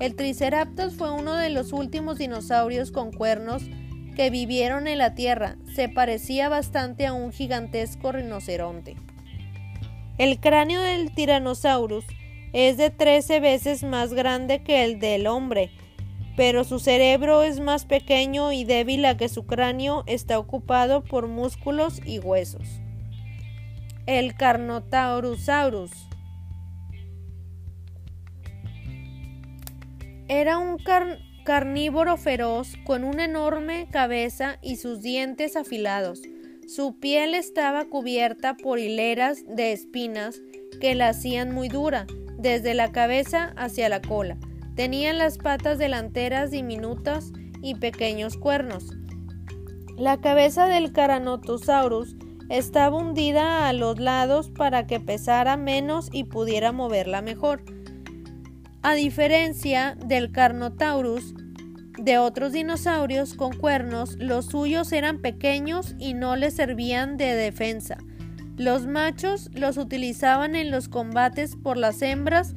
El 0.00 0.16
Triceratops 0.16 0.96
fue 0.96 1.10
uno 1.12 1.32
de 1.32 1.48
los 1.48 1.72
últimos 1.72 2.18
dinosaurios 2.18 2.90
con 2.92 3.10
cuernos 3.10 3.62
que 4.14 4.28
vivieron 4.28 4.86
en 4.86 4.98
la 4.98 5.14
Tierra. 5.14 5.56
Se 5.74 5.88
parecía 5.88 6.50
bastante 6.50 7.06
a 7.06 7.14
un 7.14 7.32
gigantesco 7.32 8.12
rinoceronte. 8.12 8.94
El 10.18 10.38
cráneo 10.40 10.82
del 10.82 11.14
Tyrannosaurus 11.14 12.04
es 12.52 12.76
de 12.76 12.90
13 12.90 13.40
veces 13.40 13.82
más 13.82 14.12
grande 14.12 14.62
que 14.62 14.84
el 14.84 14.98
del 14.98 15.26
hombre 15.26 15.70
pero 16.36 16.64
su 16.64 16.78
cerebro 16.78 17.42
es 17.42 17.60
más 17.60 17.84
pequeño 17.84 18.52
y 18.52 18.64
débil 18.64 19.04
a 19.04 19.16
que 19.16 19.28
su 19.28 19.46
cráneo 19.46 20.04
está 20.06 20.38
ocupado 20.38 21.04
por 21.04 21.28
músculos 21.28 22.00
y 22.04 22.18
huesos. 22.18 22.80
El 24.06 24.34
Carnotaurusaurus 24.34 25.92
era 30.28 30.58
un 30.58 30.78
carnívoro 31.44 32.16
feroz 32.16 32.74
con 32.84 33.04
una 33.04 33.26
enorme 33.26 33.86
cabeza 33.90 34.58
y 34.62 34.76
sus 34.76 35.00
dientes 35.00 35.56
afilados. 35.56 36.22
Su 36.66 36.98
piel 36.98 37.34
estaba 37.34 37.84
cubierta 37.84 38.56
por 38.56 38.78
hileras 38.78 39.44
de 39.46 39.72
espinas 39.72 40.40
que 40.80 40.94
la 40.94 41.08
hacían 41.08 41.52
muy 41.52 41.68
dura, 41.68 42.06
desde 42.38 42.74
la 42.74 42.90
cabeza 42.90 43.52
hacia 43.56 43.88
la 43.88 44.00
cola. 44.00 44.38
Tenían 44.74 45.18
las 45.18 45.38
patas 45.38 45.78
delanteras 45.78 46.50
diminutas 46.50 47.32
y 47.62 47.76
pequeños 47.76 48.36
cuernos. 48.36 48.90
La 49.96 50.20
cabeza 50.20 50.66
del 50.66 50.92
Caranotosaurus 50.92 52.16
estaba 52.48 52.96
hundida 52.96 53.68
a 53.68 53.72
los 53.72 53.98
lados 53.98 54.50
para 54.50 54.86
que 54.86 55.00
pesara 55.00 55.56
menos 55.56 56.08
y 56.12 56.24
pudiera 56.24 56.72
moverla 56.72 57.22
mejor. 57.22 57.62
A 58.82 58.94
diferencia 58.94 59.96
del 60.04 60.32
Carnotaurus, 60.32 61.34
de 61.98 62.18
otros 62.18 62.52
dinosaurios 62.52 63.34
con 63.34 63.56
cuernos, 63.56 64.16
los 64.18 64.46
suyos 64.46 64.92
eran 64.92 65.22
pequeños 65.22 65.94
y 65.98 66.14
no 66.14 66.36
les 66.36 66.54
servían 66.54 67.16
de 67.16 67.34
defensa. 67.34 67.96
Los 68.56 68.86
machos 68.86 69.48
los 69.54 69.78
utilizaban 69.78 70.54
en 70.54 70.70
los 70.70 70.88
combates 70.88 71.56
por 71.56 71.76
las 71.76 72.02
hembras 72.02 72.54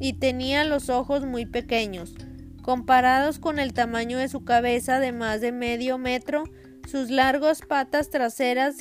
y 0.00 0.14
tenía 0.14 0.64
los 0.64 0.88
ojos 0.88 1.24
muy 1.24 1.46
pequeños. 1.46 2.14
Comparados 2.62 3.38
con 3.38 3.58
el 3.58 3.72
tamaño 3.72 4.18
de 4.18 4.28
su 4.28 4.44
cabeza 4.44 4.98
de 4.98 5.12
más 5.12 5.40
de 5.40 5.52
medio 5.52 5.98
metro, 5.98 6.44
sus 6.88 7.10
largas 7.10 7.60
patas 7.60 8.10
traseras 8.10 8.78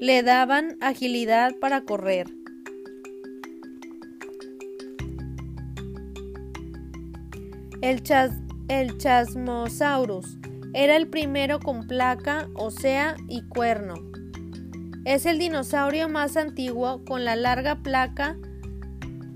le 0.00 0.22
daban 0.22 0.76
agilidad 0.80 1.56
para 1.60 1.80
correr. 1.80 2.28
El, 7.80 8.02
el 8.68 8.98
Chasmosaurus 8.98 10.38
era 10.74 10.96
el 10.96 11.08
primero 11.08 11.60
con 11.60 11.86
placa, 11.86 12.48
osea 12.54 13.16
y 13.28 13.42
cuerno. 13.42 13.94
Es 15.04 15.24
el 15.24 15.38
dinosaurio 15.38 16.08
más 16.08 16.36
antiguo 16.36 17.04
con 17.04 17.24
la 17.24 17.36
larga 17.36 17.82
placa 17.82 18.36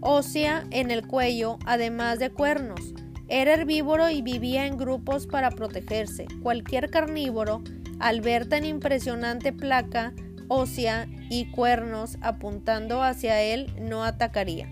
ósea 0.01 0.65
en 0.71 0.91
el 0.91 1.07
cuello, 1.07 1.59
además 1.67 2.19
de 2.19 2.31
cuernos. 2.31 2.95
Era 3.29 3.55
herbívoro 3.55 4.11
y 4.11 4.23
vivía 4.23 4.67
en 4.67 4.77
grupos 4.77 5.27
para 5.27 5.51
protegerse. 5.51 6.27
Cualquier 6.43 6.91
carnívoro, 6.91 7.63
al 8.01 8.21
ver 8.21 8.49
tan 8.49 8.65
impresionante 8.65 9.53
placa 9.53 10.13
ósea 10.49 11.07
y 11.29 11.51
cuernos 11.53 12.19
apuntando 12.23 13.03
hacia 13.03 13.41
él, 13.41 13.73
no 13.81 14.03
atacaría. 14.03 14.69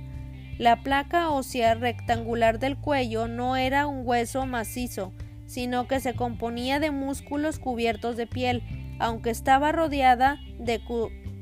La 0.59 0.83
placa 0.83 1.31
ósea 1.31 1.75
rectangular 1.75 2.59
del 2.59 2.77
cuello 2.77 3.29
no 3.29 3.55
era 3.55 3.87
un 3.87 4.03
hueso 4.05 4.45
macizo, 4.45 5.13
sino 5.47 5.87
que 5.87 6.01
se 6.01 6.15
componía 6.15 6.81
de 6.81 6.91
músculos 6.91 7.61
cubiertos 7.61 8.17
de 8.17 8.27
piel, 8.27 8.65
aunque 8.99 9.31
estaba 9.31 9.71
rodeada 9.71 10.41
de 10.59 10.81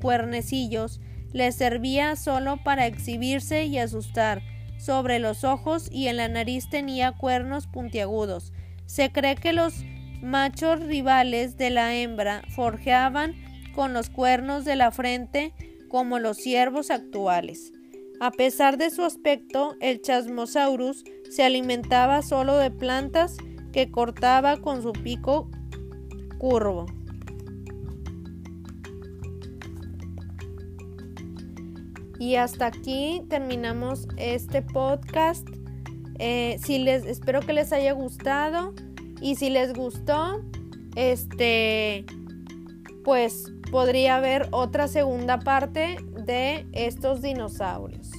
cuernecillos 0.02 1.00
le 1.32 1.52
servía 1.52 2.16
solo 2.16 2.58
para 2.62 2.86
exhibirse 2.86 3.64
y 3.64 3.78
asustar. 3.78 4.42
Sobre 4.78 5.18
los 5.18 5.44
ojos 5.44 5.88
y 5.90 6.08
en 6.08 6.18
la 6.18 6.28
nariz 6.28 6.68
tenía 6.68 7.12
cuernos 7.12 7.66
puntiagudos. 7.66 8.52
Se 8.84 9.10
cree 9.10 9.36
que 9.36 9.52
los 9.52 9.84
machos 10.22 10.80
rivales 10.80 11.56
de 11.56 11.70
la 11.70 11.94
hembra 11.94 12.42
forjaban 12.54 13.34
con 13.74 13.92
los 13.92 14.10
cuernos 14.10 14.64
de 14.64 14.76
la 14.76 14.90
frente 14.90 15.52
como 15.88 16.18
los 16.18 16.36
ciervos 16.36 16.90
actuales. 16.90 17.72
A 18.20 18.30
pesar 18.30 18.78
de 18.78 18.90
su 18.90 19.04
aspecto, 19.04 19.76
el 19.80 20.00
Chasmosaurus 20.00 21.04
se 21.30 21.44
alimentaba 21.44 22.22
solo 22.22 22.56
de 22.56 22.70
plantas 22.70 23.36
que 23.72 23.90
cortaba 23.90 24.56
con 24.56 24.82
su 24.82 24.92
pico 24.92 25.50
curvo. 26.38 26.86
Y 32.18 32.36
hasta 32.36 32.66
aquí 32.66 33.22
terminamos 33.28 34.08
este 34.16 34.62
podcast. 34.62 35.46
Eh, 36.18 36.58
si 36.62 36.78
les 36.78 37.04
espero 37.04 37.40
que 37.40 37.52
les 37.52 37.72
haya 37.72 37.92
gustado 37.92 38.74
y 39.20 39.36
si 39.36 39.50
les 39.50 39.74
gustó, 39.74 40.42
este, 40.94 42.06
pues 43.04 43.52
podría 43.70 44.16
haber 44.16 44.48
otra 44.52 44.88
segunda 44.88 45.40
parte 45.40 45.96
de 46.24 46.66
estos 46.72 47.20
dinosaurios. 47.20 48.10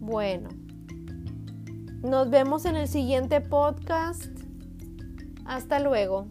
Bueno, 0.00 0.50
nos 2.02 2.30
vemos 2.30 2.64
en 2.64 2.76
el 2.76 2.88
siguiente 2.88 3.40
podcast. 3.40 4.26
Hasta 5.46 5.80
luego. 5.80 6.28